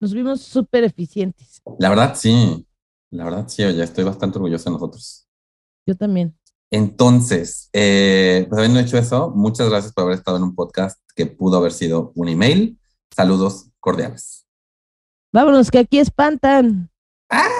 [0.00, 1.62] Nos vimos súper eficientes.
[1.78, 2.66] La verdad, sí.
[3.10, 5.28] La verdad, sí, oye, estoy bastante orgulloso de nosotros.
[5.86, 6.36] Yo también.
[6.70, 11.26] Entonces, eh, pues habiendo hecho eso, muchas gracias por haber estado en un podcast que
[11.26, 12.78] pudo haber sido un email.
[13.14, 14.46] Saludos cordiales.
[15.32, 16.90] Vámonos, que aquí espantan.
[17.30, 17.54] ¡Ah!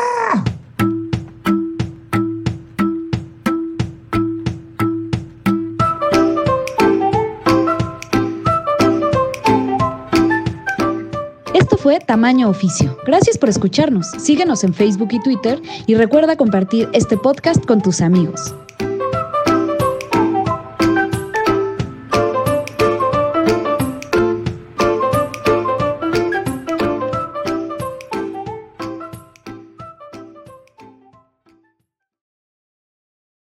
[11.84, 12.96] fue Tamaño Oficio.
[13.04, 14.06] Gracias por escucharnos.
[14.12, 18.54] Síguenos en Facebook y Twitter y recuerda compartir este podcast con tus amigos.